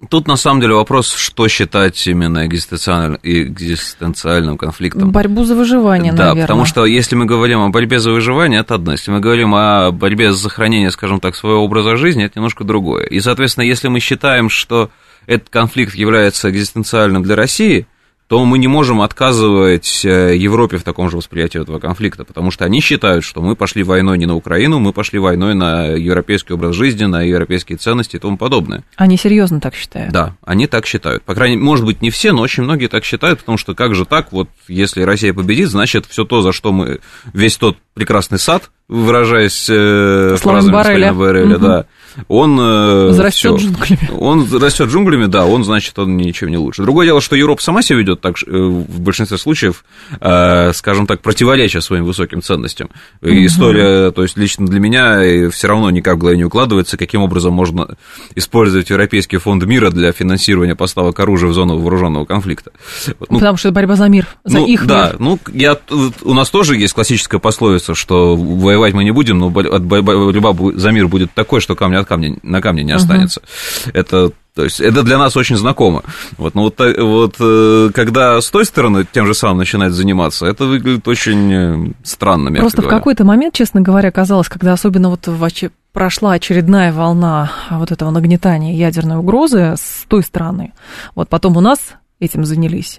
[0.08, 5.10] Тут на самом деле вопрос, что считать именно экзистенциальным, экзистенциальным конфликтом.
[5.12, 6.42] Борьбу за выживание, да, наверное.
[6.42, 8.92] потому что если мы говорим о борьбе за выживание, это одно.
[8.92, 13.06] Если мы говорим о борьбе за сохранение, скажем так, своего образа жизни, это немножко другое.
[13.06, 14.90] И, соответственно, если мы считаем, что
[15.26, 17.86] этот конфликт является экзистенциальным для России,
[18.33, 22.64] то мы не можем отказывать э, Европе в таком же восприятии этого конфликта, потому что
[22.64, 26.75] они считают, что мы пошли войной не на Украину, мы пошли войной на европейский образ
[26.75, 28.85] жизни, на европейские ценности и тому подобное.
[28.97, 30.14] Они серьезно так считают?
[30.14, 31.23] Да, они так считают.
[31.25, 33.95] По крайней мере, может быть, не все, но очень многие так считают, потому что как
[33.95, 37.01] же так, вот если Россия победит, значит, все то, за что мы,
[37.35, 41.66] весь тот прекрасный сад, выражаясь э, фразами Барреля, Барреля угу.
[41.66, 41.87] да,
[42.29, 42.59] он...
[42.61, 44.11] Э, растет джунглями.
[44.18, 46.83] Он растет джунглями, да, он, значит, он ничем не лучше.
[46.83, 49.85] Другое дело, что Европа сама себя ведет так, э, в большинстве случаев,
[50.20, 52.90] э, скажем так, противоречия своим высоким ценностям.
[53.22, 57.22] И история, то есть лично для меня все равно никак в голове не укладывается, каким
[57.22, 57.96] образом можно
[58.35, 62.72] использовать Европейский фонд мира для финансирования поставок оружия в зону вооруженного конфликта.
[63.07, 65.16] Ну, Потому что это борьба за мир, за ну, их да, мир.
[65.18, 65.79] ну, я,
[66.22, 71.09] у нас тоже есть классическая пословица, что воевать мы не будем, но борьба за мир
[71.09, 73.40] будет такой, что камня от камня, на камне не останется.
[73.40, 73.90] Uh-huh.
[73.94, 76.02] Это то есть это для нас очень знакомо.
[76.36, 80.66] Вот, но вот, вот э, когда с той стороны тем же самым начинает заниматься, это
[80.66, 82.52] выглядит очень э, странно.
[82.52, 85.50] Просто в какой-то момент, честно говоря, казалось, когда особенно вот в
[85.92, 90.72] прошла очередная волна вот этого нагнетания ядерной угрозы с той стороны,
[91.14, 91.78] вот потом у нас
[92.20, 92.98] этим занялись,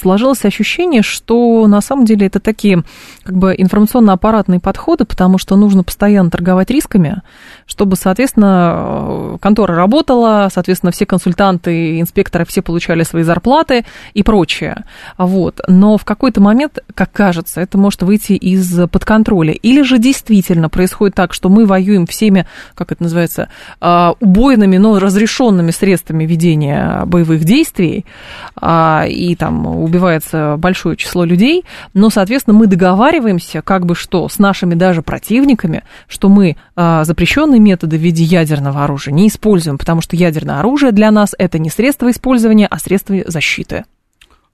[0.00, 2.82] сложилось ощущение, что на самом деле это такие
[3.28, 7.20] как бы информационно-аппаратные подходы, потому что нужно постоянно торговать рисками,
[7.66, 14.84] чтобы, соответственно, контора работала, соответственно, все консультанты, инспекторы все получали свои зарплаты и прочее.
[15.18, 15.60] Вот.
[15.68, 19.52] Но в какой-то момент, как кажется, это может выйти из-под контроля.
[19.52, 24.98] Или же действительно происходит так, что мы воюем всеми, как это называется, а, убойными, но
[24.98, 28.06] разрешенными средствами ведения боевых действий,
[28.56, 33.17] а, и там убивается большое число людей, но, соответственно, мы договариваемся,
[33.62, 38.84] как бы что, с нашими даже противниками, что мы а, запрещенные методы в виде ядерного
[38.84, 43.16] оружия не используем, потому что ядерное оружие для нас это не средство использования, а средство
[43.26, 43.84] защиты.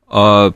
[0.08, 0.52] А,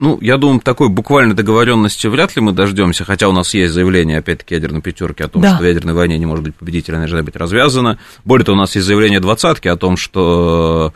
[0.00, 4.18] ну, я думаю, такой буквальной договоренности вряд ли мы дождемся, хотя у нас есть заявление,
[4.18, 5.54] опять-таки, ядерной пятерки о том, да.
[5.54, 7.98] что в ядерной войне не может быть победителя, она должна быть развязана.
[8.24, 10.94] Более того, у нас есть заявление двадцатки о том, что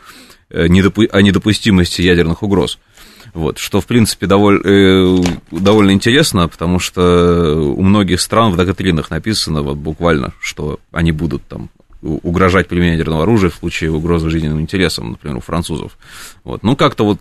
[0.49, 2.79] э, о недопустимости ядерных угроз.
[3.35, 5.17] Вот, что, в принципе, довольно, э,
[5.51, 11.43] довольно интересно, потому что у многих стран в доктринах написано вот буквально, что они будут
[11.43, 11.69] там
[12.01, 15.97] угрожать применением ядерного оружия в случае угрозы жизненным интересам, например, у французов.
[16.45, 16.63] Вот.
[16.63, 17.19] Ну, как-то вот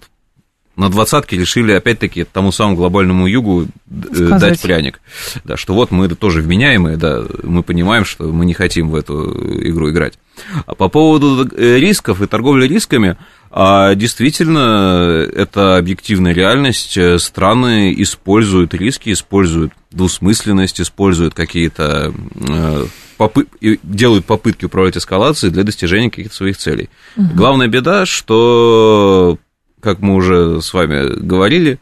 [0.76, 4.40] на двадцатке решили, опять-таки, тому самому глобальному югу э, Сказать.
[4.40, 5.00] дать пряник.
[5.44, 9.32] Да, что вот мы тоже вменяемые, да, мы понимаем, что мы не хотим в эту
[9.68, 10.18] игру играть.
[10.66, 13.16] А по поводу э, рисков и торговли рисками,
[13.56, 16.98] а действительно, это объективная реальность.
[17.18, 22.86] Страны используют риски, используют двусмысленность, используют какие-то э,
[23.16, 23.46] попы-
[23.84, 26.90] делают попытки управлять эскалацией для достижения каких-то своих целей.
[27.16, 27.28] Угу.
[27.36, 29.38] Главная беда, что,
[29.78, 31.78] как мы уже с вами говорили,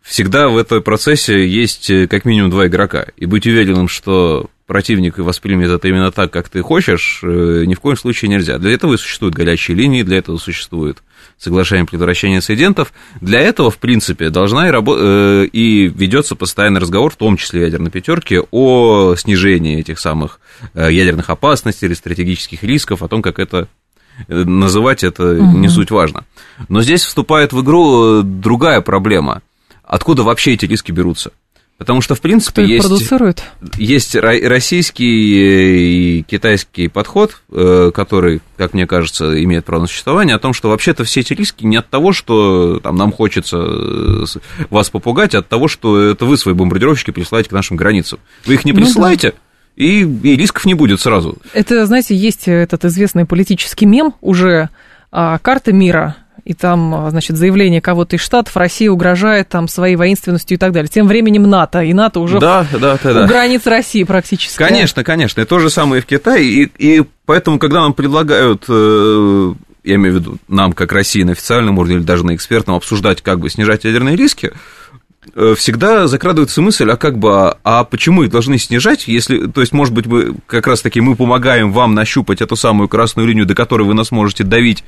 [0.00, 3.06] всегда в этом процессе есть как минимум два игрока.
[3.16, 7.80] И быть уверенным, что противник воспримет это именно так, как ты хочешь, э, ни в
[7.80, 8.56] коем случае нельзя.
[8.56, 11.02] Для этого и существуют горячие линии, для этого существует
[11.36, 12.94] соглашение предотвращения инцидентов.
[13.20, 17.60] Для этого, в принципе, должна и, рабо- э, и ведется постоянный разговор, в том числе
[17.60, 20.40] ядерной пятерке, о снижении этих самых
[20.72, 23.68] э, ядерных опасностей или стратегических рисков, о том, как это
[24.28, 25.58] называть, это угу.
[25.58, 26.24] не суть важно.
[26.70, 29.42] Но здесь вступает в игру другая проблема.
[29.84, 31.30] Откуда вообще эти риски берутся?
[31.78, 33.42] Потому что, в принципе, есть, продуцирует?
[33.76, 40.36] есть ро- российский и китайский подход, э, который, как мне кажется, имеет право на существование,
[40.36, 44.24] о том, что вообще-то все эти риски не от того, что там, нам хочется э,
[44.70, 48.20] вас попугать, а от того, что это вы свои бомбардировщики присылаете к нашим границам.
[48.46, 48.84] Вы их не Ну да.
[48.84, 49.34] присылаете,
[49.74, 51.38] и, и рисков не будет сразу.
[51.52, 54.68] Это, знаете, есть этот известный политический мем уже
[55.10, 59.96] а, «Карта мира», и там, а, значит, заявление кого-то из Штатов, Россия угрожает там своей
[59.96, 60.88] воинственностью и так далее.
[60.88, 63.26] Тем времем НАТО, и НАТО уже Да, да, да, у да.
[63.26, 64.56] границ России практически.
[64.56, 65.40] Конечно, конечно.
[65.40, 66.44] И то же самое и в Китае.
[66.44, 71.32] И, и поэтому, когда нам предлагают, э, я имею в виду нам, как России, на
[71.32, 74.52] официальном уровне или даже на экспертном, обсуждать, как бы снижать ядерные риски,
[75.56, 79.72] всегда закрадывается мысль, а как бы, а- а почему их должны снижать, если, то есть,
[79.72, 83.84] может быть, мы как раз-таки мы помогаем вам нащупать эту самую красную линию, до которой
[83.84, 84.82] вы нас можете давить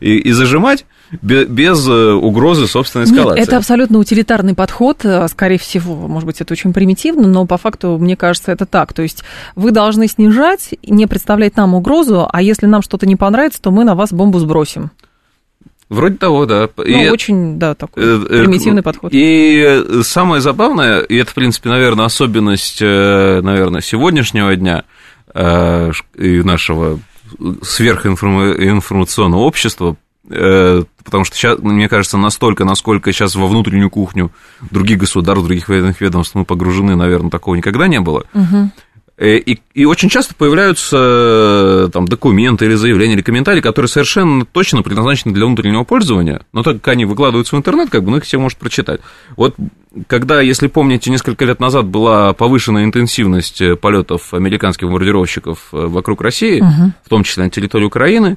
[0.00, 0.86] и, и зажимать
[1.20, 3.42] бе- без, э, угрозы собственной Нет, эскалации.
[3.42, 7.98] это абсолютно утилитарный подход, э, скорее всего, может быть, это очень примитивно, но по факту,
[7.98, 8.92] мне кажется, это так.
[8.92, 9.24] То есть
[9.56, 13.84] вы должны снижать, не представлять нам угрозу, а если нам что-то не понравится, то мы
[13.84, 14.90] на вас бомбу сбросим.
[15.88, 16.68] Вроде того, да.
[16.76, 19.10] Ну, И- очень, да, такой Э, э, примитивный подход.
[19.14, 24.84] И самое забавное, и это, в принципе, наверное, особенность, э, наверное, сегодняшнего дня
[25.34, 27.00] и нашего
[27.62, 29.96] сверхинформационного общества,
[30.28, 34.30] потому что сейчас, мне кажется, настолько, насколько сейчас во внутреннюю кухню
[34.70, 38.24] других государств, других военных ведомств мы погружены, наверное, такого никогда не было.
[38.32, 38.72] Мгм.
[39.16, 44.44] Э, И, и очень часто появляются э, там, документы или заявления, или комментарии, которые совершенно
[44.44, 48.16] точно предназначены для внутреннего пользования, но так как они выкладываются в интернет, как бы, ну,
[48.16, 49.00] их все может прочитать.
[49.36, 49.54] Вот
[50.08, 56.60] когда, если помните, несколько лет назад была повышенная интенсивность э, полетов американских бомбардировщиков вокруг России,
[56.60, 56.94] Мгм.
[57.04, 58.36] в том числе на территории Украины,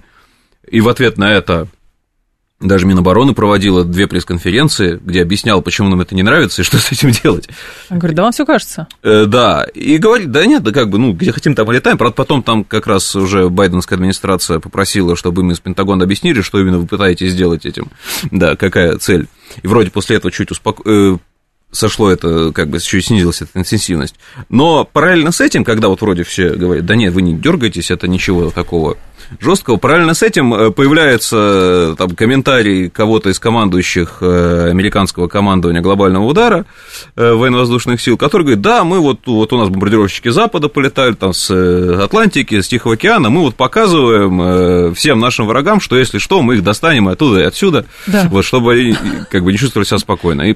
[0.69, 1.67] и в ответ на это
[2.59, 6.91] даже Минобороны проводила две пресс-конференции, где объясняла, почему нам это не нравится и что с
[6.91, 7.47] этим делать.
[7.89, 8.87] Он говорит, да вам все кажется.
[9.03, 11.97] Э, Да, и говорит, да нет, да как бы, ну, где хотим, там и летаем.
[11.97, 16.59] Правда, потом там как раз уже байденская администрация попросила, чтобы им из Пентагона объяснили, что
[16.59, 17.91] именно вы пытаетесь сделать этим.
[18.31, 19.27] Да, какая цель.
[19.61, 21.19] И вроде после этого чуть успоко...
[21.71, 24.15] сошло это, как бы чуть снизилась эта интенсивность.
[24.49, 28.07] Но параллельно с этим, когда вот вроде все говорят, да нет, вы не дергаетесь, это
[28.07, 28.97] ничего такого
[29.41, 35.81] жесткого, параллельно с этим э, появляется э, там комментарий кого-то из командующих э, американского командования
[35.81, 36.65] глобального удара
[37.15, 41.51] военно-воздушных сил, который говорит, да, мы вот, вот у нас бомбардировщики Запада полетали, там с
[42.01, 46.63] Атлантики, с Тихого океана, мы вот показываем всем нашим врагам, что если что, мы их
[46.63, 48.27] достанем и оттуда и отсюда, Да.
[48.31, 48.95] вот, чтобы они
[49.29, 50.43] как бы не чувствовали себя спокойно.
[50.43, 50.55] И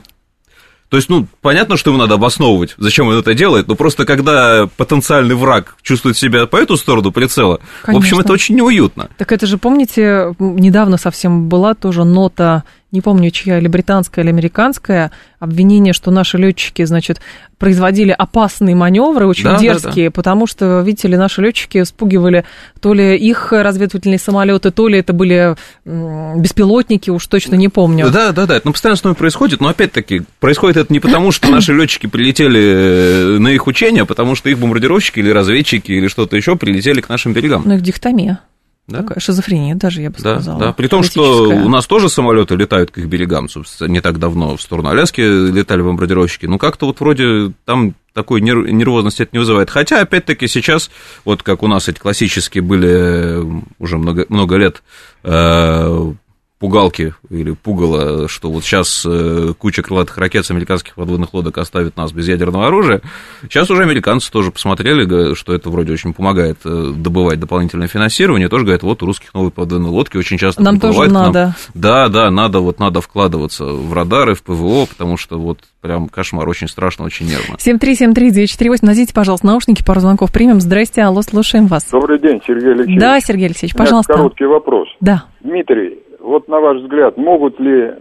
[0.91, 4.67] то есть, ну, понятно, что ему надо обосновывать, зачем он это делает, но просто когда
[4.75, 8.21] потенциальный враг чувствует себя по эту сторону прицела, в общем, Конечно.
[8.21, 9.09] это очень неуютно.
[9.17, 14.29] Так это же, помните, недавно совсем была тоже нота, не помню, чья, или британская, или
[14.29, 17.21] американская, обвинение, что наши летчики, значит,
[17.57, 22.43] производили опасные маневры, очень Да, да, дерзкие, потому что, видите ли, наши летчики спугивали
[22.79, 28.09] то ли их разведывательные самолеты, то ли это были беспилотники, уж точно не помню.
[28.11, 31.31] Да, да, да, это ну, постоянно с нами происходит, но опять-таки происходит это не потому,
[31.31, 35.91] что наши летчики прилетели э, на их учения, а потому что их бомбардировщики или разведчики
[35.91, 37.63] или что-то еще прилетели к нашим берегам.
[37.65, 38.39] Ну, их дихотомия.
[38.87, 39.03] Да?
[39.03, 40.59] Такая шизофрения даже, я бы Да, сказала.
[40.59, 40.73] да.
[40.73, 44.57] При том, что у нас тоже самолеты летают к их берегам, собственно, не так давно
[44.57, 46.45] в сторону Аляски летали бомбардировщики.
[46.47, 49.69] Ну, как-то вот вроде там такой нер- нервозности это не вызывает.
[49.69, 50.89] Хотя, опять-таки, сейчас,
[51.23, 54.83] вот как у нас эти классические были уже много, много лет
[55.23, 56.13] э,
[56.61, 61.97] пугалки или пугало, что вот сейчас э, куча крылатых ракет с американских подводных лодок оставит
[61.97, 63.01] нас без ядерного оружия.
[63.41, 68.47] Сейчас уже американцы тоже посмотрели, что это вроде очень помогает э, добывать дополнительное финансирование.
[68.47, 71.33] Тоже говорят, вот у русских новые подводные лодки очень часто Нам тоже нам.
[71.33, 71.55] надо.
[71.73, 76.47] Да, да, надо вот надо вкладываться в радары, в ПВО, потому что вот прям кошмар,
[76.47, 77.55] очень страшно, очень нервно.
[77.55, 80.61] 7373948, наденьте, пожалуйста, наушники, пару звонков примем.
[80.61, 81.87] Здрасте, алло, слушаем вас.
[81.91, 83.01] Добрый день, Сергей Алексеевич.
[83.01, 84.13] Да, Сергей Алексеевич, У меня пожалуйста.
[84.13, 84.87] короткий вопрос.
[84.99, 85.23] Да.
[85.43, 87.95] Дмитрий, вот на ваш взгляд, могут ли э,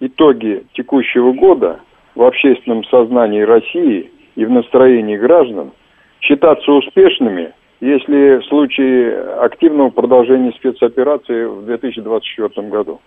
[0.00, 1.80] итоги текущего года
[2.14, 5.72] в общественном сознании России и в настроении граждан
[6.20, 13.00] считаться успешными, если в случае активного продолжения спецоперации в 2024 году?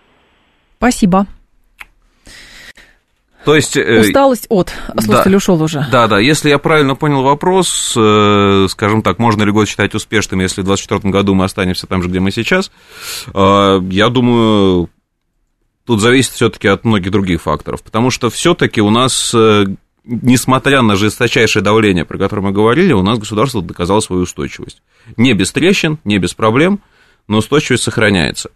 [0.78, 1.26] Спасибо.
[3.44, 3.76] То есть...
[3.76, 4.72] э, Усталость от.
[5.00, 5.36] Слушатель да.
[5.36, 5.86] ушел уже.
[5.90, 10.40] Да, да, если я правильно понял вопрос, э, скажем так, можно ли год считать успешным,
[10.40, 12.70] если в 2024 году мы останемся там же, где мы сейчас,
[13.34, 14.90] э, я думаю,
[15.84, 19.34] тут зависит все-таки от многих других факторов, потому что все-таки у нас,
[20.04, 24.82] несмотря на жесточайшее давление, про которое мы говорили, у нас государство доказало свою устойчивость.
[25.16, 26.80] Не без трещин, не без проблем,
[27.26, 28.50] но устойчивость сохраняется.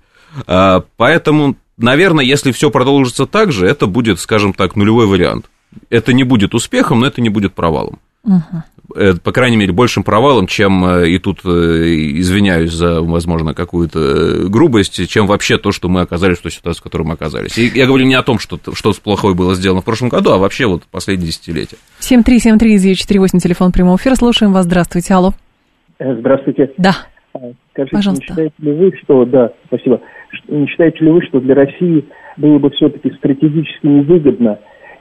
[0.97, 5.47] Поэтому, наверное, если все продолжится так же, это будет, скажем так, нулевой вариант.
[5.91, 7.99] Это не будет успехом, но это не будет провалом.
[8.24, 9.18] Угу.
[9.22, 15.27] По крайней мере, большим провалом, чем, э, и тут извиняюсь за, возможно, какую-то грубость, чем
[15.27, 17.59] вообще то, что мы оказались в той ситуации, в которой мы оказались.
[17.59, 20.39] И я говорю не о том, что, что плохое было сделано в прошлом году, а
[20.39, 21.77] вообще вот последние десятилетия.
[22.01, 25.33] 7373948, телефон прямого эфира, слушаем вас, здравствуйте, алло.
[25.99, 26.70] Здравствуйте.
[26.79, 26.95] Да.
[27.72, 28.22] Скажите, Пожалуйста.
[28.22, 30.01] не считаете ли вы, что, да, спасибо,
[30.49, 32.05] не считаете ли вы, что для России
[32.37, 34.59] было бы все-таки стратегически невыгодно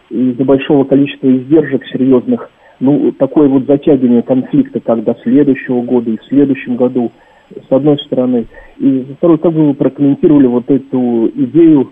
[0.09, 6.17] из-за большого количества издержек серьезных, ну, такое вот затягивание конфликта как до следующего года и
[6.17, 7.11] в следующем году,
[7.49, 8.47] с одной стороны.
[8.77, 11.91] И со второй, как бы вы прокомментировали вот эту идею,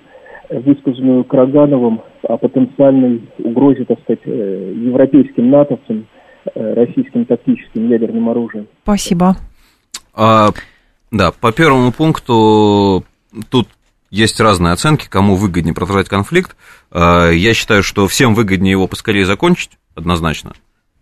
[0.50, 6.06] высказанную Карагановым о потенциальной угрозе, так сказать, э, европейским натовцам,
[6.54, 8.68] э, российским тактическим ядерным оружием?
[8.84, 9.36] Спасибо.
[10.16, 10.50] А,
[11.12, 13.04] да, по первому пункту
[13.50, 13.68] тут
[14.10, 16.56] есть разные оценки, кому выгоднее продолжать конфликт.
[16.92, 20.54] А, я считаю, что всем выгоднее его поскорее закончить, однозначно.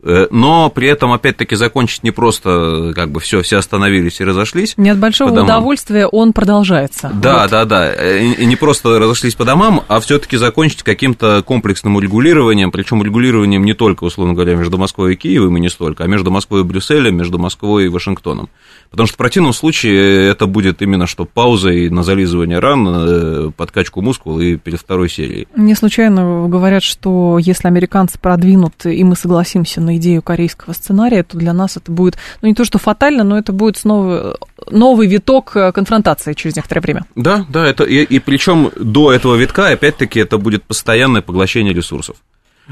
[0.03, 4.73] Э, но при этом, опять-таки, закончить не просто, как бы, все, все остановились и разошлись.
[4.77, 7.11] Не от большого удовольствия он продолжается.
[7.13, 7.51] Да, вот.
[7.51, 7.93] да, да.
[7.93, 13.63] Э, и не просто разошлись по домам, а все-таки закончить каким-то комплексным урегулированием, причем урегулированием
[13.63, 16.63] не только, условно говоря, между Москвой и Киевом, и не столько, а между Москвой и
[16.63, 18.49] Брюсселем, между Москвой и Вашингтоном.
[18.91, 24.01] Потому что в противном случае это будет именно что паузой на зализывание ран, э, подкачку
[24.01, 25.47] мускул и перед второй серией.
[25.55, 31.37] Не случайно говорят, что если американцы продвинут, и мы согласимся на идею корейского сценария, то
[31.37, 34.37] для нас это будет, ну не то что фатально, но это будет снова
[34.69, 37.05] новый виток э, конфронтации через некоторое время.
[37.15, 42.17] Да, да, это и, и причем до этого витка, опять-таки, это будет постоянное поглощение ресурсов.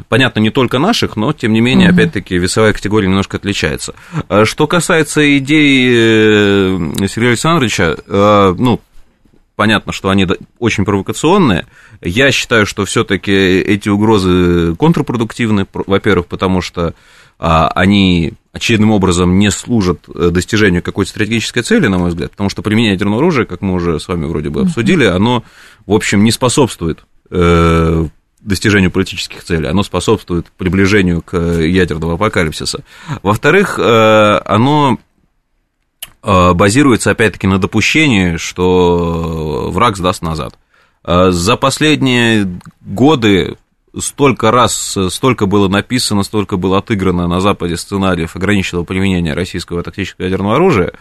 [0.08, 1.96] Понятно, не только наших, но, тем не менее, угу.
[1.96, 3.94] опять-таки, весовая категория немножко отличается.
[4.28, 8.80] А что касается идей э, Сергея Александровича, э, ну,
[9.56, 10.26] понятно, что они
[10.60, 11.66] очень провокационные.
[12.02, 16.94] Я считаю, что все-таки эти угрозы контрпродуктивны, во-первых, потому что
[17.40, 22.50] а, они очевидным образом не служат э, достижению какой-то стратегической цели, на мой взгляд, потому
[22.50, 25.44] что применение ядерного оружия, как мы уже с вами вроде бы обсудили, оно,
[25.86, 27.04] в общем, не способствует
[28.42, 32.82] достижению политических целей, оно способствует приближению к ядерному апокалипсису.
[33.22, 34.98] Во-вторых, э, оно
[36.24, 40.58] э, базируется, опять-таки, на допущении, что враг сдаст назад.
[41.04, 43.58] Э, за последние годы
[43.98, 50.26] столько раз, столько было написано, столько было отыграно на Западе сценариев ограниченного применения российского тактического
[50.26, 50.94] ядерного оружия,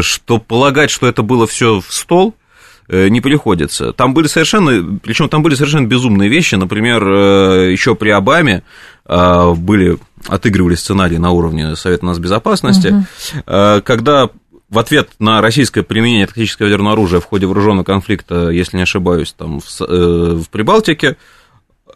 [0.00, 2.43] что полагать, что это было все в стол– Э,
[2.88, 3.92] не приходится.
[3.92, 6.54] Там были совершенно, причем там были совершенно безумные вещи.
[6.54, 8.62] Например, э, еще при Обаме
[9.06, 13.82] э, были отыгрывали сценарии на уровне Совета нас безопасности, угу.
[13.84, 14.30] когда
[14.70, 19.32] в ответ на российское применение тактического ядерного оружия в ходе вооруженного конфликта, если не ошибаюсь,
[19.32, 21.16] там в, в Прибалтике,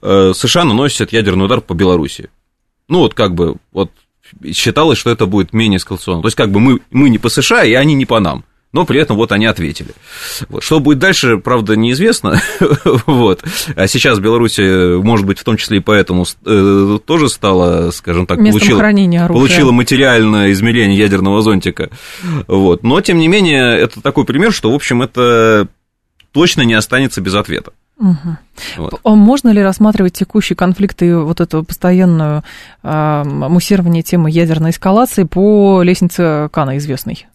[0.02, 2.28] США наносят ядерный удар по Беларуси.
[2.88, 3.90] Ну, вот как бы, вот
[4.52, 6.20] считалось, что это будет менее эскалационно.
[6.22, 8.84] То есть, как бы мы, мы не по США, и они не по нам но
[8.84, 9.90] при этом вот они ответили.
[10.48, 10.62] Вот.
[10.62, 12.40] Что будет дальше, правда, неизвестно.
[13.06, 13.42] вот.
[13.74, 18.38] А сейчас Беларусь, может быть, в том числе и поэтому э, тоже стала, скажем так,
[18.38, 18.80] получила,
[19.28, 21.90] получила материальное измерение ядерного зонтика.
[22.46, 22.82] Вот.
[22.82, 25.68] Но, тем не менее, это такой пример, что, в общем, это
[26.32, 27.72] точно не останется без ответа.
[27.98, 28.36] Угу.
[28.76, 29.00] Вот.
[29.02, 32.44] А можно ли рассматривать текущий конфликт и вот эту постоянную
[32.82, 37.26] э, муссирование темы ядерной эскалации по лестнице Кана известной?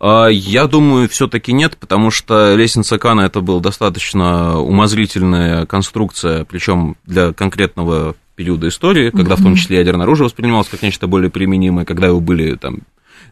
[0.00, 6.96] А, я думаю, все-таки нет, потому что лестница Кана это была достаточно умозрительная конструкция, причем
[7.04, 11.84] для конкретного периода истории, когда в том числе ядерное оружие воспринималось как нечто более применимое,
[11.84, 12.80] когда его были там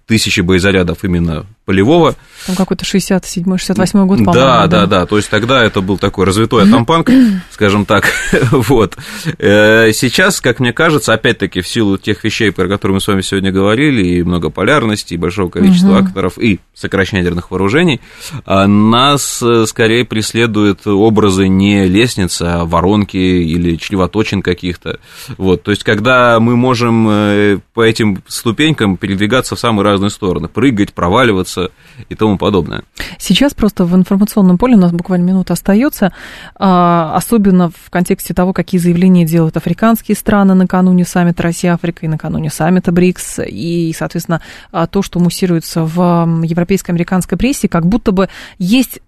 [0.06, 2.14] тысячи боезарядов именно полевого.
[2.46, 4.32] Там какой-то 67-й, 68 год, по-моему.
[4.32, 7.10] Да, да, да, то есть тогда это был такой развитой атампанк,
[7.50, 8.04] скажем так,
[8.52, 8.96] вот.
[9.38, 13.20] Э, сейчас, как мне кажется, опять-таки в силу тех вещей, про которые мы с вами
[13.20, 18.00] сегодня говорили, и многополярности, и большого количества акторов, и сокращения ядерных вооружений,
[18.44, 25.00] а нас э, скорее преследуют образы не лестницы, а воронки или чревоточин каких-то.
[25.36, 30.48] Вот, то есть когда мы можем э, по этим ступенькам передвигаться в самые разные стороны,
[30.48, 31.70] прыгать, проваливаться,
[32.08, 32.82] и тому подобное.
[33.18, 36.12] Сейчас просто в информационном поле, у нас буквально минута остается,
[36.54, 42.50] а, особенно в контексте того, какие заявления делают африканские страны накануне саммита Россия-Африка и накануне
[42.50, 44.40] саммита БРИКС, и, соответственно,
[44.72, 48.28] а, то, что муссируется в европейской американской прессе, как будто бы
[48.58, 49.00] есть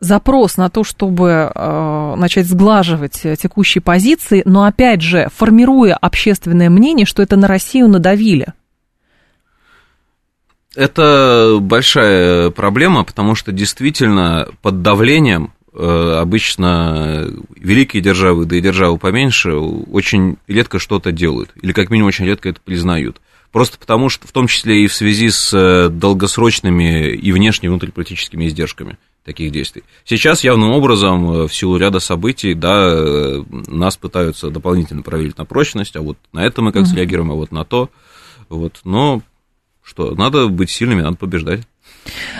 [0.00, 1.52] запрос на то, чтобы
[2.16, 8.52] начать сглаживать текущие позиции, но, опять же, формируя общественное мнение, что это на Россию надавили.
[10.76, 19.54] Это большая проблема, потому что действительно под давлением обычно великие державы, да и державы поменьше,
[19.54, 23.20] очень редко что-то делают, или как минимум очень редко это признают.
[23.52, 28.98] Просто потому, что в том числе и в связи с долгосрочными и внешне внутриполитическими издержками
[29.24, 29.82] таких действий.
[30.04, 36.02] Сейчас явным образом, в силу ряда событий, да, нас пытаются дополнительно проверить на прочность, а
[36.02, 37.88] вот на это мы как среагируем, а вот на то.
[38.48, 38.80] Вот.
[38.84, 39.22] Но
[39.86, 41.60] что, надо быть сильными, надо побеждать.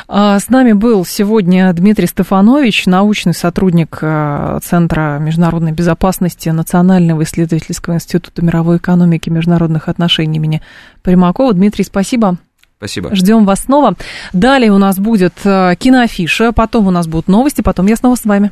[0.08, 7.94] А, с нами был сегодня Дмитрий Стефанович, научный сотрудник а, Центра международной безопасности Национального исследовательского
[7.94, 10.62] института мировой экономики и международных отношений имени
[11.02, 11.52] Примакова.
[11.52, 12.36] Дмитрий, спасибо.
[12.78, 13.14] Спасибо.
[13.14, 13.94] Ждем вас снова.
[14.32, 18.24] Далее у нас будет а, киноафиша, потом у нас будут новости, потом я снова с
[18.24, 18.50] вами.